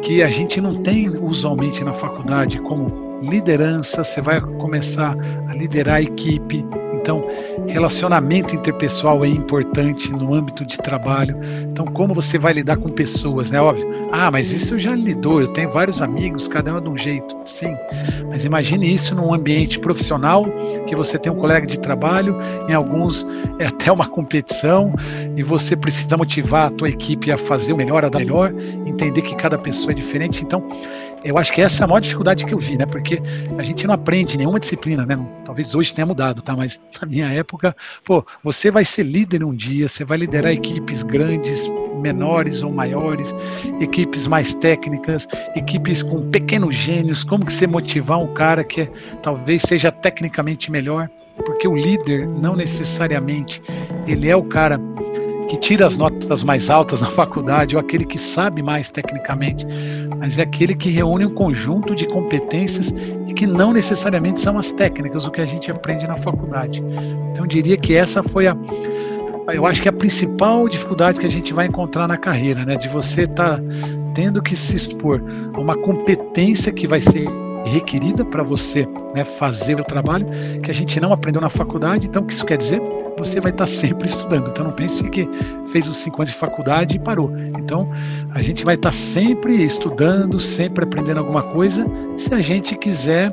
que 0.01 0.23
a 0.23 0.30
gente 0.30 0.62
não 0.62 0.82
tem 0.82 1.10
usualmente 1.10 1.84
na 1.84 1.93
faculdade, 1.93 2.60
como 2.62 3.21
liderança, 3.21 4.03
você 4.03 4.21
vai 4.21 4.39
começar 4.39 5.15
a 5.47 5.53
liderar 5.53 5.95
a 5.95 6.01
equipe. 6.01 6.65
Então, 7.07 7.25
relacionamento 7.69 8.53
interpessoal 8.53 9.23
é 9.23 9.29
importante 9.29 10.11
no 10.11 10.33
âmbito 10.33 10.65
de 10.65 10.77
trabalho. 10.77 11.39
Então, 11.63 11.85
como 11.85 12.13
você 12.13 12.37
vai 12.37 12.51
lidar 12.51 12.75
com 12.75 12.89
pessoas, 12.89 13.49
né? 13.49 13.61
Óbvio. 13.61 13.87
Ah, 14.11 14.29
mas 14.29 14.51
isso 14.51 14.73
eu 14.73 14.79
já 14.79 14.93
lidou, 14.93 15.39
eu 15.39 15.47
tenho 15.47 15.69
vários 15.69 16.01
amigos, 16.01 16.49
cada 16.49 16.73
um 16.73 16.77
é 16.79 16.81
de 16.81 16.89
um 16.89 16.97
jeito. 16.97 17.33
Sim. 17.45 17.73
Mas 18.29 18.43
imagine 18.43 18.93
isso 18.93 19.15
num 19.15 19.33
ambiente 19.33 19.79
profissional, 19.79 20.45
que 20.85 20.97
você 20.97 21.17
tem 21.17 21.31
um 21.31 21.37
colega 21.37 21.65
de 21.65 21.79
trabalho, 21.79 22.35
em 22.67 22.73
alguns 22.73 23.25
é 23.57 23.67
até 23.67 23.89
uma 23.89 24.09
competição, 24.09 24.93
e 25.33 25.41
você 25.43 25.77
precisa 25.77 26.17
motivar 26.17 26.67
a 26.67 26.71
tua 26.71 26.89
equipe 26.89 27.31
a 27.31 27.37
fazer 27.37 27.71
o 27.71 27.77
melhor, 27.77 28.03
a 28.03 28.09
dar 28.09 28.19
melhor, 28.19 28.53
entender 28.85 29.21
que 29.21 29.35
cada 29.35 29.57
pessoa 29.57 29.93
é 29.93 29.95
diferente. 29.95 30.43
Então, 30.43 30.61
eu 31.23 31.38
acho 31.38 31.51
que 31.51 31.62
essa 31.62 31.84
é 31.84 31.86
a 31.86 31.88
maior 31.88 31.99
dificuldade 31.99 32.45
que 32.45 32.53
eu 32.53 32.60
vi, 32.60 32.77
né? 32.77 32.86
Porque 32.86 33.21
a 33.58 33.63
gente 33.63 33.86
não 33.86 33.93
aprende 33.93 34.38
nenhuma 34.38 34.60
disciplina, 34.60 35.06
né? 35.06 35.17
Talvez 35.45 35.73
hoje 35.75 35.93
tenha 35.93 36.06
mudado, 36.06 36.41
tá? 36.41 36.56
Mas 36.56 36.80
na 37.01 37.08
minha 37.08 37.27
época, 37.32 37.75
pô, 38.03 38.25
você 38.43 38.69
vai 38.71 38.86
ser 38.86 39.03
líder 39.03 39.43
um 39.43 39.53
dia, 39.53 39.88
você 39.88 40.03
vai 40.03 40.17
liderar 40.17 40.51
equipes 40.51 41.03
grandes, 41.03 41.69
menores 41.99 42.63
ou 42.63 42.71
maiores, 42.71 43.36
equipes 43.80 44.27
mais 44.27 44.53
técnicas, 44.53 45.27
equipes 45.56 46.03
com 46.03 46.30
pequenos 46.30 46.75
gênios, 46.75 47.23
como 47.23 47.45
que 47.45 47.53
você 47.53 47.65
motivar 47.65 48.19
um 48.19 48.34
cara 48.34 48.63
que 48.63 48.82
é, 48.82 48.91
talvez 49.21 49.63
seja 49.63 49.91
tecnicamente 49.91 50.71
melhor? 50.71 51.10
Porque 51.45 51.67
o 51.67 51.75
líder 51.75 52.27
não 52.27 52.56
necessariamente 52.56 53.62
ele 54.08 54.30
é 54.30 54.36
o 54.36 54.43
cara 54.43 54.80
que 55.47 55.58
tira 55.58 55.86
as 55.86 55.97
notas 55.97 56.43
mais 56.43 56.69
altas 56.69 56.99
na 57.01 57.08
faculdade 57.08 57.75
ou 57.75 57.82
aquele 57.82 58.06
que 58.06 58.17
sabe 58.17 58.62
mais 58.62 58.89
tecnicamente, 58.89 59.65
mas 60.17 60.38
é 60.38 60.43
aquele 60.43 60.75
que 60.75 60.89
reúne 60.89 61.25
um 61.25 61.34
conjunto 61.34 61.95
de 61.95 62.06
competências 62.08 62.93
que 63.38 63.45
não 63.45 63.71
necessariamente 63.71 64.39
são 64.41 64.58
as 64.58 64.71
técnicas, 64.71 65.27
o 65.27 65.32
que 65.32 65.39
a 65.39 65.45
gente 65.45 65.69
aprende 65.69 66.08
na 66.08 66.17
faculdade. 66.17 66.84
Então 67.32 67.43
eu 67.43 67.47
diria 67.47 67.77
que 67.77 67.93
essa 67.93 68.23
foi 68.23 68.47
a 68.47 68.58
eu 69.53 69.65
acho 69.65 69.82
que 69.82 69.88
a 69.88 69.93
principal 69.93 70.67
dificuldade 70.67 71.21
que 71.21 71.25
a 71.25 71.30
gente 71.30 71.53
vai 71.53 71.67
encontrar 71.67 72.06
na 72.06 72.17
carreira, 72.17 72.65
né, 72.65 72.75
de 72.75 72.89
você 72.89 73.21
estar 73.21 73.58
tá 73.58 73.63
tendo 74.13 74.41
que 74.41 74.58
se 74.58 74.75
expor 74.75 75.23
a 75.53 75.60
uma 75.62 75.73
competência 75.73 76.69
que 76.69 76.86
vai 76.86 76.99
ser 76.99 77.30
requerida 77.65 78.25
para 78.25 78.43
você 78.43 78.86
né, 79.15 79.23
fazer 79.23 79.80
o 79.80 79.86
trabalho 79.86 80.25
que 80.62 80.69
a 80.69 80.73
gente 80.73 80.99
não 80.99 81.13
aprendeu 81.13 81.41
na 81.41 81.49
faculdade. 81.49 82.08
Então, 82.08 82.23
o 82.23 82.25
que 82.25 82.34
isso 82.34 82.45
quer 82.45 82.58
dizer? 82.58 82.82
Você 83.17 83.39
vai 83.39 83.51
estar 83.51 83.65
sempre 83.65 84.08
estudando. 84.08 84.49
Então 84.49 84.65
não 84.65 84.71
pense 84.71 85.10
que 85.10 85.27
fez 85.67 85.88
os 85.88 85.97
cinco 85.97 86.21
anos 86.21 86.32
de 86.32 86.38
faculdade 86.38 86.95
e 86.95 86.99
parou. 86.99 87.32
Então 87.58 87.89
a 88.32 88.41
gente 88.41 88.63
vai 88.63 88.75
estar 88.75 88.91
sempre 88.91 89.53
estudando, 89.65 90.39
sempre 90.39 90.84
aprendendo 90.84 91.19
alguma 91.19 91.43
coisa, 91.43 91.86
se 92.17 92.34
a 92.34 92.41
gente 92.41 92.75
quiser 92.75 93.32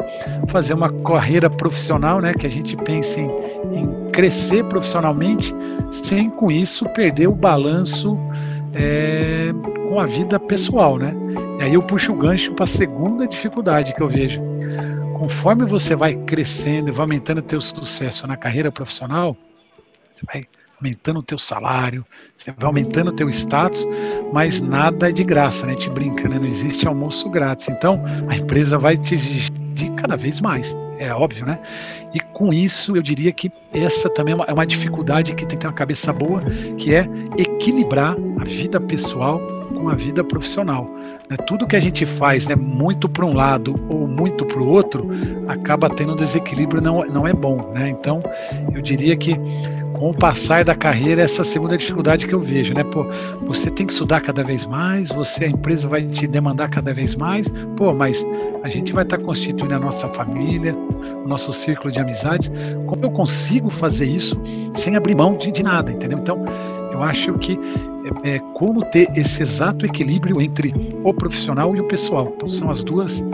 fazer 0.48 0.74
uma 0.74 0.90
carreira 0.90 1.50
profissional, 1.50 2.20
né, 2.20 2.32
que 2.32 2.46
a 2.46 2.50
gente 2.50 2.76
pense 2.76 3.20
em, 3.20 3.28
em 3.76 4.10
crescer 4.10 4.64
profissionalmente, 4.64 5.54
sem 5.90 6.30
com 6.30 6.50
isso 6.50 6.88
perder 6.90 7.28
o 7.28 7.34
balanço 7.34 8.18
é, 8.72 9.52
com 9.88 10.00
a 10.00 10.06
vida 10.06 10.38
pessoal, 10.40 10.98
né? 10.98 11.14
E 11.58 11.62
aí 11.62 11.74
eu 11.74 11.82
puxo 11.82 12.12
o 12.12 12.16
gancho 12.16 12.52
para 12.52 12.64
a 12.64 12.66
segunda 12.66 13.26
dificuldade 13.26 13.94
que 13.94 14.02
eu 14.02 14.08
vejo. 14.08 14.40
Conforme 15.16 15.64
você 15.64 15.94
vai 15.94 16.14
crescendo 16.14 16.88
e 16.88 16.92
vai 16.92 17.04
aumentando 17.04 17.38
o 17.38 17.42
teu 17.42 17.60
sucesso 17.60 18.26
na 18.26 18.36
carreira 18.36 18.72
profissional, 18.72 19.36
você 20.14 20.24
vai 20.26 20.46
aumentando 20.78 21.20
o 21.20 21.22
teu 21.22 21.38
salário, 21.38 22.04
você 22.36 22.52
vai 22.52 22.66
aumentando 22.66 23.08
o 23.08 23.12
teu 23.12 23.28
status, 23.30 23.86
mas 24.32 24.60
nada 24.60 25.08
é 25.08 25.12
de 25.12 25.24
graça, 25.24 25.66
né? 25.66 25.72
Gente 25.72 25.90
brinca, 25.90 26.28
né? 26.28 26.38
Não 26.38 26.46
existe 26.46 26.86
almoço 26.86 27.30
grátis. 27.30 27.68
Então, 27.68 28.02
a 28.28 28.36
empresa 28.36 28.78
vai 28.78 28.96
te 28.96 29.14
exigir 29.14 29.52
cada 29.96 30.16
vez 30.16 30.40
mais, 30.40 30.76
é 30.98 31.12
óbvio, 31.12 31.46
né? 31.46 31.58
E 32.14 32.20
com 32.20 32.52
isso, 32.52 32.96
eu 32.96 33.02
diria 33.02 33.32
que 33.32 33.50
essa 33.74 34.08
também 34.08 34.32
é 34.32 34.36
uma, 34.36 34.44
é 34.44 34.52
uma 34.52 34.66
dificuldade 34.66 35.34
que 35.34 35.44
tem 35.44 35.56
que 35.58 35.62
ter 35.62 35.66
uma 35.66 35.72
cabeça 35.72 36.12
boa, 36.12 36.42
que 36.78 36.94
é 36.94 37.08
equilibrar 37.36 38.16
a 38.40 38.44
vida 38.44 38.80
pessoal 38.80 39.40
com 39.74 39.88
a 39.88 39.94
vida 39.94 40.22
profissional. 40.22 40.88
Né? 41.28 41.36
Tudo 41.46 41.66
que 41.66 41.74
a 41.74 41.80
gente 41.80 42.06
faz 42.06 42.46
né, 42.46 42.54
muito 42.54 43.08
para 43.08 43.24
um 43.24 43.34
lado 43.34 43.74
ou 43.88 44.06
muito 44.06 44.44
para 44.44 44.60
o 44.60 44.68
outro, 44.68 45.08
acaba 45.48 45.90
tendo 45.90 46.12
um 46.12 46.16
desequilíbrio, 46.16 46.80
não, 46.80 47.00
não 47.06 47.26
é 47.26 47.32
bom. 47.32 47.72
Né? 47.74 47.88
Então, 47.88 48.22
eu 48.72 48.80
diria 48.80 49.16
que 49.16 49.36
com 49.94 50.10
o 50.10 50.14
passar 50.14 50.64
da 50.64 50.74
carreira, 50.74 51.22
essa 51.22 51.44
segunda 51.44 51.78
dificuldade 51.78 52.26
que 52.26 52.34
eu 52.34 52.40
vejo, 52.40 52.74
né? 52.74 52.84
Pô, 52.84 53.06
você 53.46 53.70
tem 53.70 53.86
que 53.86 53.92
estudar 53.92 54.20
cada 54.20 54.42
vez 54.42 54.66
mais, 54.66 55.08
você, 55.08 55.44
a 55.44 55.48
empresa 55.48 55.88
vai 55.88 56.02
te 56.02 56.26
demandar 56.26 56.68
cada 56.68 56.92
vez 56.92 57.16
mais, 57.16 57.48
pô, 57.76 57.94
mas 57.94 58.24
a 58.62 58.68
gente 58.68 58.92
vai 58.92 59.04
estar 59.04 59.18
constituindo 59.18 59.74
a 59.74 59.78
nossa 59.78 60.08
família, 60.08 60.74
o 61.24 61.28
nosso 61.28 61.52
círculo 61.52 61.92
de 61.92 62.00
amizades. 62.00 62.50
Como 62.86 63.04
eu 63.04 63.10
consigo 63.10 63.70
fazer 63.70 64.06
isso 64.06 64.40
sem 64.74 64.96
abrir 64.96 65.14
mão 65.14 65.36
de, 65.36 65.50
de 65.50 65.62
nada, 65.62 65.92
entendeu? 65.92 66.18
Então, 66.18 66.44
eu 66.92 67.02
acho 67.02 67.32
que 67.38 67.58
é, 68.24 68.34
é, 68.34 68.38
como 68.54 68.84
ter 68.90 69.08
esse 69.16 69.42
exato 69.42 69.86
equilíbrio 69.86 70.40
entre 70.40 70.74
o 71.04 71.14
profissional 71.14 71.74
e 71.76 71.80
o 71.80 71.88
pessoal. 71.88 72.32
Então, 72.36 72.48
são 72.48 72.70
as 72.70 72.82
duas 72.82 73.24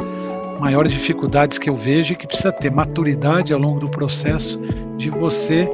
maiores 0.60 0.92
dificuldades 0.92 1.58
que 1.58 1.70
eu 1.70 1.74
vejo 1.74 2.12
e 2.12 2.16
que 2.16 2.26
precisa 2.26 2.52
ter 2.52 2.70
maturidade 2.70 3.52
ao 3.52 3.58
longo 3.58 3.80
do 3.80 3.88
processo 3.88 4.60
de 4.98 5.08
você 5.08 5.66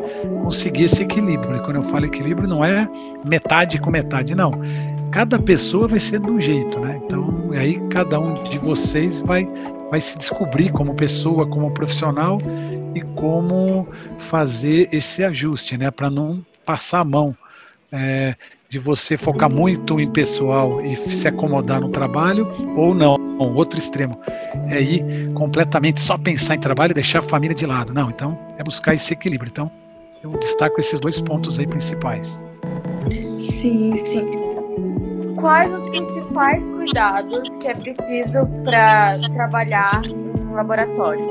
conseguir 0.43 0.85
esse 0.85 1.03
equilíbrio. 1.03 1.57
E 1.57 1.61
quando 1.61 1.77
eu 1.77 1.83
falo 1.83 2.07
equilíbrio, 2.07 2.49
não 2.49 2.65
é 2.65 2.89
metade 3.25 3.79
com 3.79 3.91
metade, 3.91 4.35
não. 4.35 4.53
Cada 5.11 5.39
pessoa 5.39 5.89
vai 5.89 6.01
ser 6.01 6.21
de 6.21 6.31
um 6.31 6.41
jeito, 6.41 6.79
né? 6.81 7.01
Então, 7.05 7.51
aí 7.53 7.81
cada 7.89 8.19
um 8.19 8.45
de 8.45 8.59
vocês 8.59 9.21
vai, 9.21 9.49
vai 9.91 10.01
se 10.01 10.19
descobrir 10.19 10.71
como 10.71 10.95
pessoa, 10.95 11.47
como 11.47 11.71
profissional 11.73 12.39
e 12.95 13.01
como 13.01 13.89
fazer 14.19 14.89
esse 14.93 15.25
ajuste, 15.25 15.77
né? 15.77 15.91
Para 15.91 16.11
não 16.11 16.45
passar 16.65 17.01
a 17.01 17.05
mão. 17.05 17.37
É, 17.93 18.35
de 18.69 18.79
você 18.79 19.17
focar 19.17 19.49
muito 19.49 20.01
em 20.01 20.11
pessoal 20.11 20.83
e 20.83 20.97
se 20.97 21.29
acomodar 21.29 21.81
no 21.81 21.89
trabalho, 21.89 22.47
ou 22.77 22.95
não, 22.95 23.17
outro 23.39 23.79
extremo, 23.79 24.19
é 24.69 24.81
ir 24.81 25.33
completamente 25.35 26.01
só 26.01 26.19
pensar 26.19 26.57
em 26.57 26.61
trabalho 26.61 26.91
e 26.91 26.95
deixar 26.95 27.21
a 27.21 27.23
família 27.23 27.55
de 27.55 27.65
lado. 27.65 27.95
Não, 27.95 28.11
então 28.11 28.39
é 28.59 28.65
buscar 28.65 28.95
esse 28.95 29.12
equilíbrio. 29.12 29.51
Então, 29.51 29.71
eu 30.33 30.39
destaco 30.41 30.81
esses 30.81 31.01
dois 31.01 31.21
pontos 31.21 31.59
aí 31.59 31.67
principais. 31.67 32.41
Sim, 33.41 33.97
sim. 33.97 34.27
Quais 35.37 35.73
os 35.73 35.89
principais 35.89 36.67
cuidados 36.69 37.49
que 37.61 37.69
é 37.69 37.75
preciso 37.75 38.47
para 38.65 39.19
trabalhar 39.35 40.03
em 40.07 40.45
um 40.45 40.55
laboratório? 40.55 41.25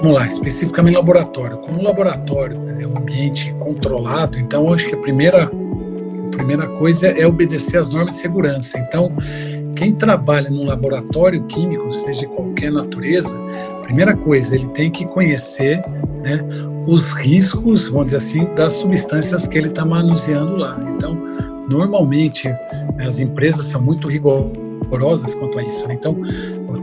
Vamos 0.00 0.16
lá, 0.16 0.26
especificamente 0.26 0.94
laboratório. 0.94 1.58
Como 1.58 1.82
laboratório 1.82 2.56
é 2.68 2.86
um 2.86 2.96
ambiente 2.96 3.52
controlado, 3.60 4.38
então 4.38 4.72
acho 4.72 4.88
que 4.88 4.94
a 4.94 4.98
primeira, 4.98 5.44
a 5.44 6.36
primeira 6.36 6.66
coisa 6.66 7.08
é 7.08 7.26
obedecer 7.26 7.78
às 7.78 7.90
normas 7.90 8.14
de 8.14 8.20
segurança. 8.20 8.78
Então, 8.78 9.12
quem 9.76 9.94
trabalha 9.94 10.48
num 10.50 10.64
laboratório 10.64 11.44
químico, 11.44 11.92
seja 11.92 12.20
de 12.20 12.26
qualquer 12.28 12.72
natureza, 12.72 13.38
primeira 13.82 14.16
coisa, 14.16 14.54
ele 14.54 14.68
tem 14.68 14.90
que 14.90 15.04
conhecer 15.04 15.84
né, 16.24 16.40
os 16.86 17.10
riscos, 17.12 17.88
vamos 17.88 18.06
dizer 18.06 18.16
assim, 18.18 18.54
das 18.54 18.72
substâncias 18.74 19.46
que 19.46 19.58
ele 19.58 19.68
está 19.68 19.84
manuseando 19.84 20.56
lá. 20.56 20.78
Então, 20.94 21.14
normalmente, 21.68 22.48
as 22.98 23.20
empresas 23.20 23.66
são 23.66 23.80
muito 23.80 24.08
rigorosas 24.08 25.34
quanto 25.34 25.58
a 25.58 25.62
isso. 25.62 25.86
Né? 25.86 25.94
Então, 25.94 26.16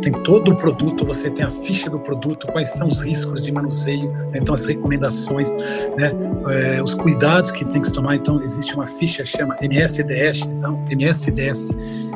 tem 0.01 0.11
todo 0.23 0.51
o 0.51 0.55
produto, 0.55 1.05
você 1.05 1.29
tem 1.29 1.43
a 1.43 1.49
ficha 1.49 1.89
do 1.89 1.99
produto, 1.99 2.47
quais 2.47 2.69
são 2.69 2.87
os 2.87 3.01
riscos 3.01 3.43
de 3.43 3.51
manuseio, 3.51 4.11
né? 4.11 4.31
então 4.35 4.53
as 4.53 4.65
recomendações, 4.65 5.51
né? 5.53 6.11
É, 6.49 6.81
os 6.81 6.93
cuidados 6.93 7.51
que 7.51 7.65
tem 7.65 7.81
que 7.81 7.87
se 7.87 7.93
tomar. 7.93 8.15
Então, 8.15 8.41
existe 8.41 8.73
uma 8.75 8.87
ficha 8.87 9.23
que 9.23 9.29
chama 9.29 9.55
MSDS, 9.61 10.45
então, 10.45 10.81
MSDS, 10.89 11.71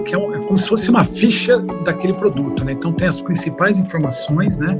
que 0.05 0.13
é, 0.13 0.17
um, 0.17 0.33
é, 0.33 0.39
como 0.39 0.57
se 0.57 0.67
fosse 0.67 0.89
uma 0.89 1.03
ficha 1.03 1.57
daquele 1.83 2.13
produto. 2.13 2.63
Né? 2.63 2.73
Então, 2.73 2.93
tem 2.93 3.07
as 3.07 3.19
principais 3.19 3.77
informações, 3.79 4.57
né? 4.57 4.77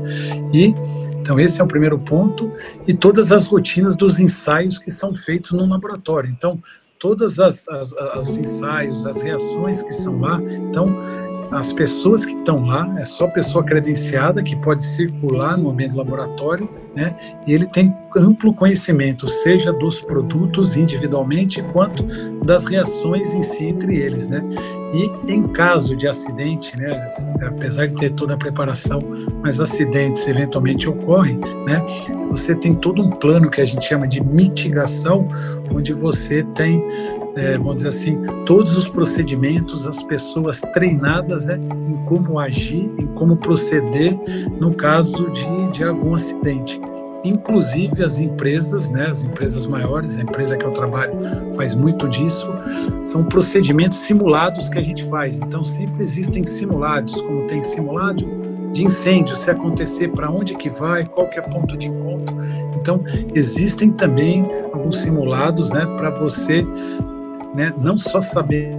E 0.54 0.76
então, 1.22 1.40
esse 1.40 1.62
é 1.62 1.64
o 1.64 1.68
primeiro 1.68 2.00
ponto, 2.00 2.52
e 2.88 2.96
todas 2.96 3.32
as 3.32 3.46
rotinas 3.46 3.96
dos 3.96 4.20
ensaios 4.20 4.80
que 4.80 4.90
são 4.90 5.14
feitos 5.14 5.52
no 5.52 5.68
laboratório. 5.68 6.30
Então, 6.30 6.60
todas 6.98 7.40
as, 7.40 7.68
as, 7.68 7.94
as 7.94 8.30
ensaios, 8.38 9.06
as 9.06 9.22
reações 9.22 9.84
que 9.84 9.92
são 9.92 10.20
lá, 10.20 10.42
então 10.42 10.88
as 11.52 11.74
pessoas 11.74 12.24
que 12.24 12.32
estão 12.32 12.66
lá, 12.66 12.94
é 12.98 13.04
só 13.04 13.28
pessoa 13.28 13.64
credenciada 13.64 14.42
que 14.42 14.56
pode 14.56 14.84
circular 14.84 15.58
no 15.58 15.70
ambiente 15.70 15.92
do 15.92 15.98
laboratório, 15.98 16.70
né? 16.96 17.14
E 17.46 17.54
ele 17.54 17.66
tem 17.66 17.94
amplo 18.16 18.54
conhecimento, 18.54 19.28
seja 19.28 19.74
dos 19.74 20.00
produtos 20.02 20.78
individualmente, 20.78 21.62
quanto 21.74 22.04
das 22.46 22.64
reações 22.64 23.34
em 23.34 23.44
si 23.44 23.66
entre 23.66 23.98
eles, 23.98 24.28
né? 24.28 24.42
E 24.94 25.32
em 25.32 25.46
caso 25.48 25.96
de 25.96 26.08
acidente, 26.08 26.78
né? 26.78 27.10
Apesar 27.46 27.88
de 27.88 27.96
ter 27.96 28.12
toda 28.12 28.34
a 28.34 28.38
preparação, 28.38 29.04
mas 29.44 29.60
acidentes 29.60 30.26
eventualmente 30.28 30.88
ocorrem, 30.88 31.38
né? 31.68 31.84
Você 32.30 32.56
tem 32.56 32.74
todo 32.74 33.02
um 33.02 33.10
plano 33.10 33.50
que 33.50 33.60
a 33.60 33.66
gente 33.66 33.86
chama 33.86 34.08
de 34.08 34.24
mitigação, 34.24 35.28
onde 35.70 35.92
você 35.92 36.44
tem 36.56 36.82
é, 37.36 37.58
vamos 37.58 37.76
dizer 37.76 37.90
assim, 37.90 38.22
todos 38.46 38.76
os 38.78 38.88
procedimentos, 38.88 39.88
as 39.88 40.04
pessoas 40.04 40.62
treinadas 40.74 41.48
né, 41.48 41.60
em 41.88 42.06
como 42.06 42.40
agir, 42.40 42.92
em 42.98 43.08
como 43.08 43.38
proceder 43.38 44.18
no 44.60 44.74
caso 44.74 45.30
de, 45.32 45.72
de 45.72 45.84
algum 45.84 46.16
acidente. 46.16 46.80
Inclusive 47.24 48.04
as 48.04 48.20
empresas, 48.20 48.90
né, 48.90 49.06
as 49.06 49.24
empresas 49.24 49.68
maiores, 49.68 50.18
a 50.18 50.22
empresa 50.22 50.58
que 50.58 50.66
eu 50.66 50.72
trabalho 50.72 51.14
faz 51.56 51.76
muito 51.76 52.10
disso, 52.10 52.52
são 53.04 53.24
procedimentos 53.24 54.00
simulados 54.00 54.68
que 54.68 54.80
a 54.80 54.84
gente 54.84 55.06
faz. 55.06 55.38
Então 55.38 55.64
sempre 55.64 56.04
existem 56.04 56.46
simulados, 56.46 57.22
como 57.22 57.46
tem 57.46 57.62
simulado 57.62 58.26
de 58.74 58.86
incêndio, 58.86 59.36
se 59.36 59.52
acontecer, 59.52 60.10
para 60.10 60.32
onde 60.32 60.56
que 60.56 60.70
vai, 60.70 61.06
qual 61.06 61.30
que 61.30 61.38
é 61.38 61.42
ponto 61.42 61.78
de 61.78 61.88
encontro. 61.88 62.36
Então, 62.76 63.04
existem 63.36 63.92
também 63.92 64.50
alguns 64.74 65.02
simulados 65.02 65.72
né, 65.72 65.86
para 65.98 66.10
você 66.10 66.66
né? 67.56 67.74
Não 67.78 67.98
só 67.98 68.22
saber 68.22 68.72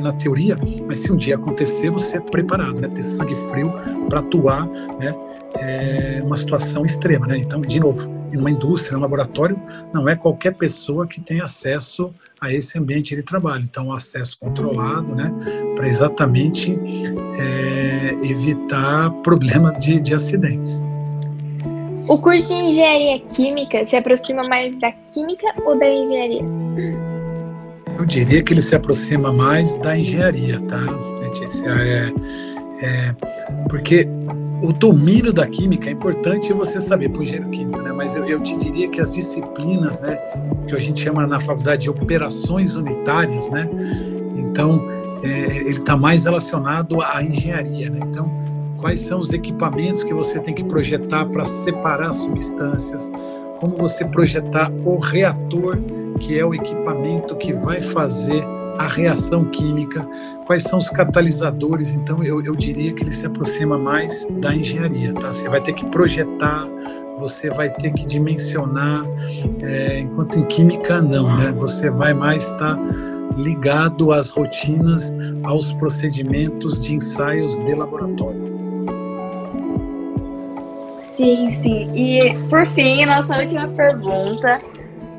na 0.00 0.12
teoria, 0.12 0.58
mas 0.86 1.00
se 1.00 1.12
um 1.12 1.16
dia 1.16 1.36
acontecer, 1.36 1.90
você 1.90 2.18
é 2.18 2.20
preparado, 2.20 2.80
né? 2.80 2.88
Ter 2.88 3.02
sangue 3.02 3.36
frio 3.36 3.72
para 4.08 4.20
atuar, 4.20 4.66
né? 4.66 5.14
É 5.56 6.20
uma 6.24 6.36
situação 6.36 6.84
extrema, 6.84 7.26
né? 7.26 7.38
Então, 7.38 7.60
de 7.60 7.78
novo, 7.78 8.10
em 8.32 8.38
uma 8.38 8.50
indústria, 8.50 8.98
um 8.98 9.00
laboratório, 9.00 9.56
não 9.92 10.08
é 10.08 10.16
qualquer 10.16 10.54
pessoa 10.54 11.06
que 11.06 11.20
tem 11.20 11.40
acesso 11.40 12.12
a 12.40 12.52
esse 12.52 12.76
ambiente 12.76 13.14
de 13.14 13.22
trabalho. 13.22 13.62
Então, 13.62 13.92
acesso 13.92 14.36
controlado, 14.38 15.14
né? 15.14 15.32
Para 15.76 15.86
exatamente 15.86 16.76
é, 17.38 18.10
evitar 18.28 19.10
problema 19.22 19.72
de, 19.74 20.00
de 20.00 20.14
acidentes. 20.14 20.82
O 22.08 22.18
curso 22.18 22.48
de 22.48 22.54
engenharia 22.54 23.20
química 23.20 23.86
se 23.86 23.96
aproxima 23.96 24.42
mais 24.48 24.78
da 24.78 24.90
química 24.90 25.46
ou 25.64 25.78
da 25.78 25.88
engenharia? 25.88 26.44
Eu 27.98 28.04
diria 28.04 28.42
que 28.42 28.52
ele 28.52 28.62
se 28.62 28.74
aproxima 28.74 29.32
mais 29.32 29.76
da 29.78 29.96
engenharia, 29.96 30.60
tá, 30.60 30.80
Letícia? 31.20 31.66
É, 31.68 32.12
é, 32.82 33.14
porque 33.68 34.08
o 34.62 34.72
domínio 34.72 35.32
da 35.32 35.46
química 35.46 35.88
é 35.88 35.92
importante 35.92 36.52
você 36.52 36.80
saber 36.80 37.10
para 37.10 37.20
o 37.20 37.22
engenheiro 37.22 37.50
químico, 37.50 37.80
né? 37.80 37.92
Mas 37.92 38.14
eu, 38.14 38.24
eu, 38.24 38.42
te 38.42 38.56
diria 38.56 38.88
que 38.88 39.00
as 39.00 39.14
disciplinas, 39.14 40.00
né, 40.00 40.16
que 40.66 40.74
a 40.74 40.80
gente 40.80 41.00
chama 41.00 41.26
na 41.26 41.38
faculdade 41.38 41.82
de 41.82 41.90
operações 41.90 42.74
unitárias, 42.74 43.48
né? 43.50 43.68
Então, 44.36 44.82
é, 45.22 45.56
ele 45.58 45.78
está 45.78 45.96
mais 45.96 46.24
relacionado 46.24 47.00
à 47.00 47.22
engenharia, 47.22 47.90
né? 47.90 48.00
Então, 48.02 48.30
quais 48.78 49.00
são 49.00 49.20
os 49.20 49.32
equipamentos 49.32 50.02
que 50.02 50.12
você 50.12 50.40
tem 50.40 50.54
que 50.54 50.64
projetar 50.64 51.26
para 51.26 51.44
separar 51.44 52.12
substâncias? 52.12 53.10
Como 53.60 53.76
você 53.76 54.04
projetar 54.04 54.70
o 54.84 54.98
reator 54.98 55.78
que 56.18 56.38
é 56.38 56.44
o 56.44 56.54
equipamento 56.54 57.36
que 57.36 57.52
vai 57.52 57.80
fazer 57.80 58.44
a 58.78 58.86
reação 58.86 59.44
química, 59.46 60.06
quais 60.46 60.62
são 60.64 60.78
os 60.78 60.88
catalisadores. 60.90 61.94
Então, 61.94 62.22
eu, 62.24 62.42
eu 62.42 62.56
diria 62.56 62.92
que 62.92 63.02
ele 63.02 63.12
se 63.12 63.26
aproxima 63.26 63.78
mais 63.78 64.26
da 64.40 64.54
engenharia. 64.54 65.14
Tá? 65.14 65.32
Você 65.32 65.48
vai 65.48 65.60
ter 65.60 65.72
que 65.72 65.84
projetar, 65.86 66.66
você 67.18 67.50
vai 67.50 67.70
ter 67.70 67.92
que 67.92 68.06
dimensionar, 68.06 69.04
é, 69.60 70.00
enquanto 70.00 70.38
em 70.38 70.44
química, 70.44 71.00
não, 71.00 71.36
né? 71.36 71.52
Você 71.52 71.88
vai 71.88 72.12
mais 72.12 72.44
estar 72.44 72.78
ligado 73.36 74.12
às 74.12 74.30
rotinas, 74.30 75.12
aos 75.42 75.72
procedimentos 75.74 76.80
de 76.80 76.94
ensaios 76.94 77.58
de 77.60 77.74
laboratório. 77.74 78.54
Sim, 80.98 81.50
sim. 81.52 81.90
E 81.94 82.34
por 82.48 82.66
fim, 82.66 83.04
nossa 83.06 83.38
última 83.38 83.68
pergunta 83.68 84.54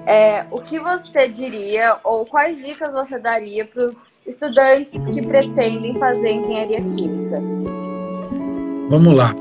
é, 0.05 0.45
o 0.51 0.61
que 0.61 0.79
você 0.79 1.27
diria 1.27 1.97
ou 2.03 2.25
quais 2.25 2.63
dicas 2.63 2.91
você 2.91 3.19
daria 3.19 3.65
para 3.65 3.87
os 3.87 4.01
estudantes 4.25 5.05
que 5.07 5.21
pretendem 5.21 5.97
fazer 5.99 6.29
engenharia 6.33 6.81
química? 6.81 7.41
Vamos 8.89 9.15
lá, 9.15 9.33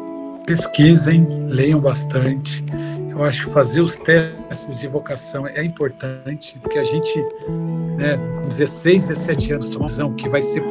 pesquisem, 0.46 1.27
leiam 1.46 1.81
bastante. 1.81 2.64
Eu 3.11 3.22
acho 3.22 3.46
que 3.46 3.53
fazer 3.53 3.81
os 3.81 3.96
testes 3.96 4.81
de 4.81 4.88
vocação 4.88 5.46
é 5.46 5.62
importante, 5.62 6.59
porque 6.61 6.79
a 6.79 6.85
gente, 6.85 7.16
né, 7.96 8.16
com 8.40 8.48
16, 8.48 9.09
17 9.09 9.53
anos, 9.53 9.68
toma 9.68 9.85
decisão 9.85 10.14
que 10.14 10.29
vai 10.29 10.42
ser 10.42 10.62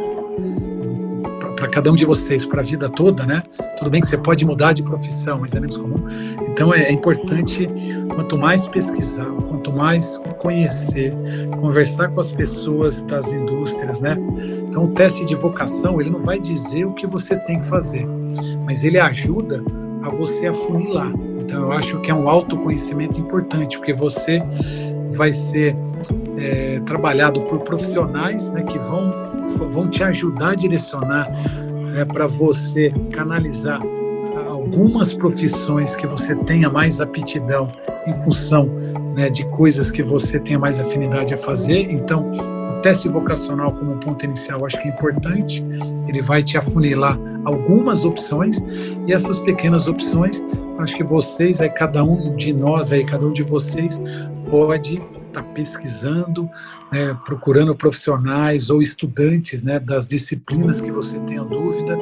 para 1.64 1.72
cada 1.72 1.90
um 1.90 1.96
de 1.96 2.04
vocês, 2.04 2.46
para 2.46 2.60
a 2.60 2.64
vida 2.64 2.90
toda, 2.90 3.26
né? 3.26 3.42
Tudo 3.78 3.90
bem 3.90 4.02
que 4.02 4.08
você 4.08 4.18
pode 4.18 4.46
mudar 4.46 4.74
de 4.74 4.84
profissão, 4.84 5.40
mas 5.40 5.56
é 5.56 5.62
menos 5.62 5.78
comum. 5.78 5.96
Então 6.42 6.74
é, 6.74 6.84
é 6.84 6.92
importante, 6.92 7.70
quanto 8.14 8.38
mais 8.38 8.68
pesquisar, 8.68 9.26
quanto 9.48 9.72
mais 9.72 10.18
conhecer, 10.40 11.16
conversar 11.62 12.10
com 12.10 12.20
as 12.20 12.30
pessoas 12.30 13.02
das 13.04 13.32
indústrias, 13.32 14.02
né? 14.02 14.18
Então 14.68 14.84
o 14.84 14.88
teste 14.90 15.26
de 15.26 15.36
vocação, 15.36 16.02
ele 16.02 16.10
não 16.10 16.22
vai 16.22 16.38
dizer 16.38 16.84
o 16.84 16.92
que 16.92 17.08
você 17.08 17.38
tem 17.38 17.62
que 17.62 17.66
fazer, 17.66 18.06
mas 18.66 18.84
ele 18.84 19.00
ajuda 19.00 19.64
a 20.02 20.10
você 20.10 20.48
afunilar. 20.48 21.14
Então 21.40 21.62
eu 21.62 21.72
acho 21.72 21.98
que 22.02 22.12
é 22.12 22.14
um 22.14 22.28
autoconhecimento 22.28 23.22
importante, 23.22 23.78
porque 23.78 23.94
você 23.94 24.44
vai 25.12 25.32
ser 25.32 25.78
é, 26.38 26.82
trabalhado 26.82 27.40
por 27.42 27.60
profissionais 27.60 28.50
né, 28.50 28.64
que 28.64 28.78
vão, 28.80 29.32
vão 29.72 29.88
te 29.88 30.04
ajudar 30.04 30.50
a 30.50 30.56
direcionar 30.56 31.30
é, 31.96 32.06
para 32.06 32.28
você 32.28 32.94
canalizar 33.12 33.82
algumas 34.48 35.14
profissões 35.14 35.96
que 35.96 36.08
você 36.08 36.36
tenha 36.36 36.70
mais 36.70 37.00
aptidão 37.00 37.72
em 38.08 38.14
função 38.24 38.66
né, 39.16 39.30
de 39.30 39.46
coisas 39.48 39.92
que 39.92 40.02
você 40.02 40.40
tenha 40.40 40.58
mais 40.58 40.80
afinidade 40.80 41.34
a 41.34 41.38
fazer. 41.38 41.88
Então, 41.92 42.32
o 42.32 42.82
teste 42.82 43.08
vocacional 43.08 43.72
como 43.74 43.98
ponto 43.98 44.26
inicial 44.26 44.66
acho 44.66 44.82
que 44.82 44.88
é 44.88 44.92
importante, 44.92 45.66
ele 46.08 46.22
vai 46.22 46.42
te 46.42 46.58
afunilar 46.58 47.20
algumas 47.46 48.06
opções 48.06 48.64
e 49.06 49.14
essas 49.14 49.40
pequenas 49.40 49.88
opções, 49.88 50.44
acho 50.80 50.96
que 50.96 51.04
vocês, 51.04 51.62
aí 51.62 51.70
cada 51.70 52.04
um 52.04 52.36
de 52.36 52.54
nós, 52.54 52.92
aí 52.92 53.06
cada 53.06 53.26
um 53.26 53.34
de 53.34 53.44
vocês 53.44 54.02
pode 54.50 55.02
estar 55.34 55.44
tá 55.44 55.54
pesquisando, 55.54 56.50
né, 56.92 57.18
procurando 57.26 57.76
profissionais 57.76 58.70
ou 58.70 58.82
estudantes 58.82 59.64
né, 59.64 59.80
das 59.80 60.08
disciplinas 60.08 60.80
que 60.80 60.92
você 60.92 61.20
tenha 61.22 61.44
dúvida, 61.44 61.98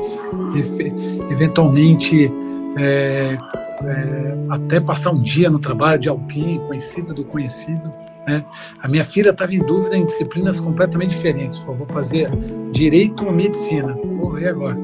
e, 0.56 1.32
eventualmente 1.32 2.32
é, 2.78 3.38
é, 3.84 4.38
até 4.50 4.80
passar 4.80 5.12
um 5.12 5.22
dia 5.22 5.50
no 5.50 5.60
trabalho 5.60 6.00
de 6.00 6.10
alguém 6.10 6.60
conhecido 6.68 7.14
do 7.14 7.24
conhecido. 7.24 7.92
Né? 8.28 8.46
A 8.80 8.88
minha 8.88 9.04
filha 9.04 9.32
estava 9.32 9.54
em 9.54 9.60
dúvida 9.60 9.98
em 9.98 10.06
disciplinas 10.06 10.60
completamente 10.60 11.10
diferentes. 11.10 11.58
Pô, 11.58 11.74
vou 11.74 11.88
fazer 11.88 12.30
direito 12.72 13.26
ou 13.26 13.32
medicina. 13.32 13.94
Pô, 13.96 14.38
e 14.38 14.48
agora? 14.48 14.78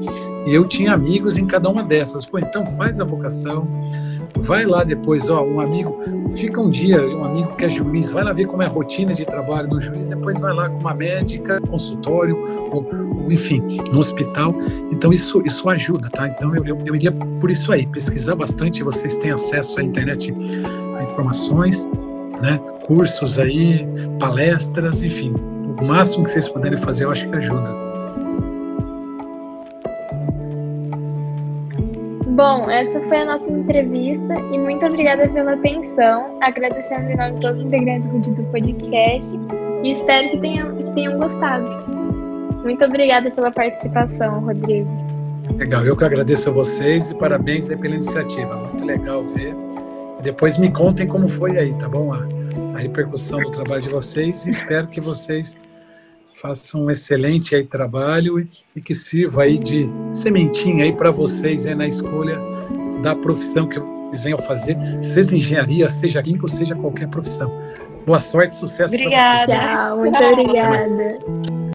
E 0.46 0.52
eu 0.52 0.66
tinha 0.66 0.92
amigos 0.92 1.38
em 1.38 1.46
cada 1.46 1.68
uma 1.68 1.82
dessas. 1.82 2.24
Pô, 2.26 2.38
então 2.38 2.66
faz 2.66 3.00
a 3.00 3.04
vocação, 3.04 3.68
vai 4.40 4.64
lá 4.64 4.84
depois, 4.84 5.28
ó, 5.30 5.42
um 5.42 5.60
amigo, 5.60 5.98
fica 6.36 6.60
um 6.60 6.70
dia, 6.70 7.00
um 7.06 7.24
amigo 7.24 7.54
que 7.56 7.64
é 7.64 7.70
juiz, 7.70 8.10
vai 8.10 8.24
lá 8.24 8.32
ver 8.32 8.46
como 8.46 8.62
é 8.62 8.66
a 8.66 8.68
rotina 8.68 9.12
de 9.12 9.24
trabalho 9.24 9.68
no 9.68 9.80
juiz, 9.80 10.08
depois 10.08 10.40
vai 10.40 10.54
lá 10.54 10.68
com 10.68 10.78
uma 10.78 10.94
médica, 10.94 11.60
consultório, 11.62 12.36
ou, 12.70 12.86
ou 13.22 13.32
enfim, 13.32 13.62
no 13.92 13.98
hospital. 13.98 14.54
Então 14.90 15.12
isso, 15.12 15.42
isso 15.44 15.68
ajuda, 15.68 16.08
tá? 16.10 16.28
Então 16.28 16.54
eu, 16.54 16.64
eu, 16.64 16.78
eu 16.84 16.94
iria 16.94 17.12
por 17.12 17.50
isso 17.50 17.72
aí, 17.72 17.86
pesquisar 17.86 18.34
bastante, 18.34 18.82
vocês 18.82 19.16
têm 19.16 19.30
acesso 19.30 19.80
à 19.80 19.82
internet 19.82 20.34
a 20.98 21.02
informações, 21.02 21.86
né? 22.42 22.58
Cursos 22.86 23.38
aí, 23.38 23.86
palestras, 24.18 25.02
enfim, 25.02 25.34
o 25.80 25.84
máximo 25.84 26.24
que 26.24 26.30
vocês 26.30 26.48
puderem 26.48 26.78
fazer, 26.78 27.04
eu 27.04 27.10
acho 27.10 27.28
que 27.28 27.36
ajuda. 27.36 27.87
Bom, 32.38 32.70
essa 32.70 33.00
foi 33.08 33.16
a 33.16 33.24
nossa 33.24 33.50
entrevista 33.50 34.32
e 34.52 34.58
muito 34.58 34.86
obrigada 34.86 35.28
pela 35.28 35.54
atenção. 35.54 36.38
Agradecendo 36.40 37.10
em 37.10 37.16
nome 37.16 37.32
de 37.32 37.40
todos 37.40 37.58
os 37.58 37.64
integrantes 37.64 38.08
do 38.28 38.44
podcast 38.52 39.36
e 39.82 39.90
espero 39.90 40.30
que 40.30 40.38
tenham, 40.38 40.76
que 40.76 40.84
tenham 40.92 41.18
gostado. 41.18 41.68
Muito 42.62 42.84
obrigada 42.84 43.28
pela 43.32 43.50
participação, 43.50 44.38
Rodrigo. 44.38 44.88
Legal, 45.56 45.84
eu 45.84 45.96
que 45.96 46.04
agradeço 46.04 46.48
a 46.48 46.52
vocês 46.52 47.10
e 47.10 47.14
parabéns 47.16 47.66
pela 47.74 47.96
iniciativa. 47.96 48.54
Muito 48.54 48.84
legal 48.84 49.24
ver. 49.24 49.52
E 50.20 50.22
depois 50.22 50.56
me 50.58 50.70
contem 50.70 51.08
como 51.08 51.26
foi 51.26 51.58
aí, 51.58 51.74
tá 51.74 51.88
bom? 51.88 52.12
A, 52.12 52.20
a 52.76 52.78
repercussão 52.78 53.40
do 53.40 53.50
trabalho 53.50 53.82
de 53.82 53.88
vocês 53.88 54.46
e 54.46 54.52
espero 54.52 54.86
que 54.86 55.00
vocês 55.00 55.58
façam 56.32 56.84
um 56.84 56.90
excelente 56.90 57.54
aí 57.54 57.64
trabalho 57.64 58.38
e, 58.38 58.48
e 58.76 58.80
que 58.80 58.94
sirva 58.94 59.42
aí 59.42 59.58
de 59.58 59.88
sementinha 60.10 60.84
aí 60.84 60.92
para 60.92 61.10
vocês 61.10 61.66
aí 61.66 61.74
na 61.74 61.86
escolha 61.86 62.40
da 63.02 63.14
profissão 63.14 63.68
que 63.68 63.78
eles 63.78 64.22
venham 64.22 64.38
fazer, 64.38 64.76
seja 65.02 65.36
engenharia, 65.36 65.88
seja 65.88 66.22
química, 66.22 66.48
seja 66.48 66.74
qualquer 66.74 67.08
profissão. 67.08 67.52
Boa 68.06 68.18
sorte, 68.18 68.54
sucesso 68.54 68.96
para 68.96 69.04
vocês. 69.04 69.42
Obrigada. 69.42 69.66
Tchau, 69.66 69.98
muito 69.98 70.16
obrigada. 70.16 71.57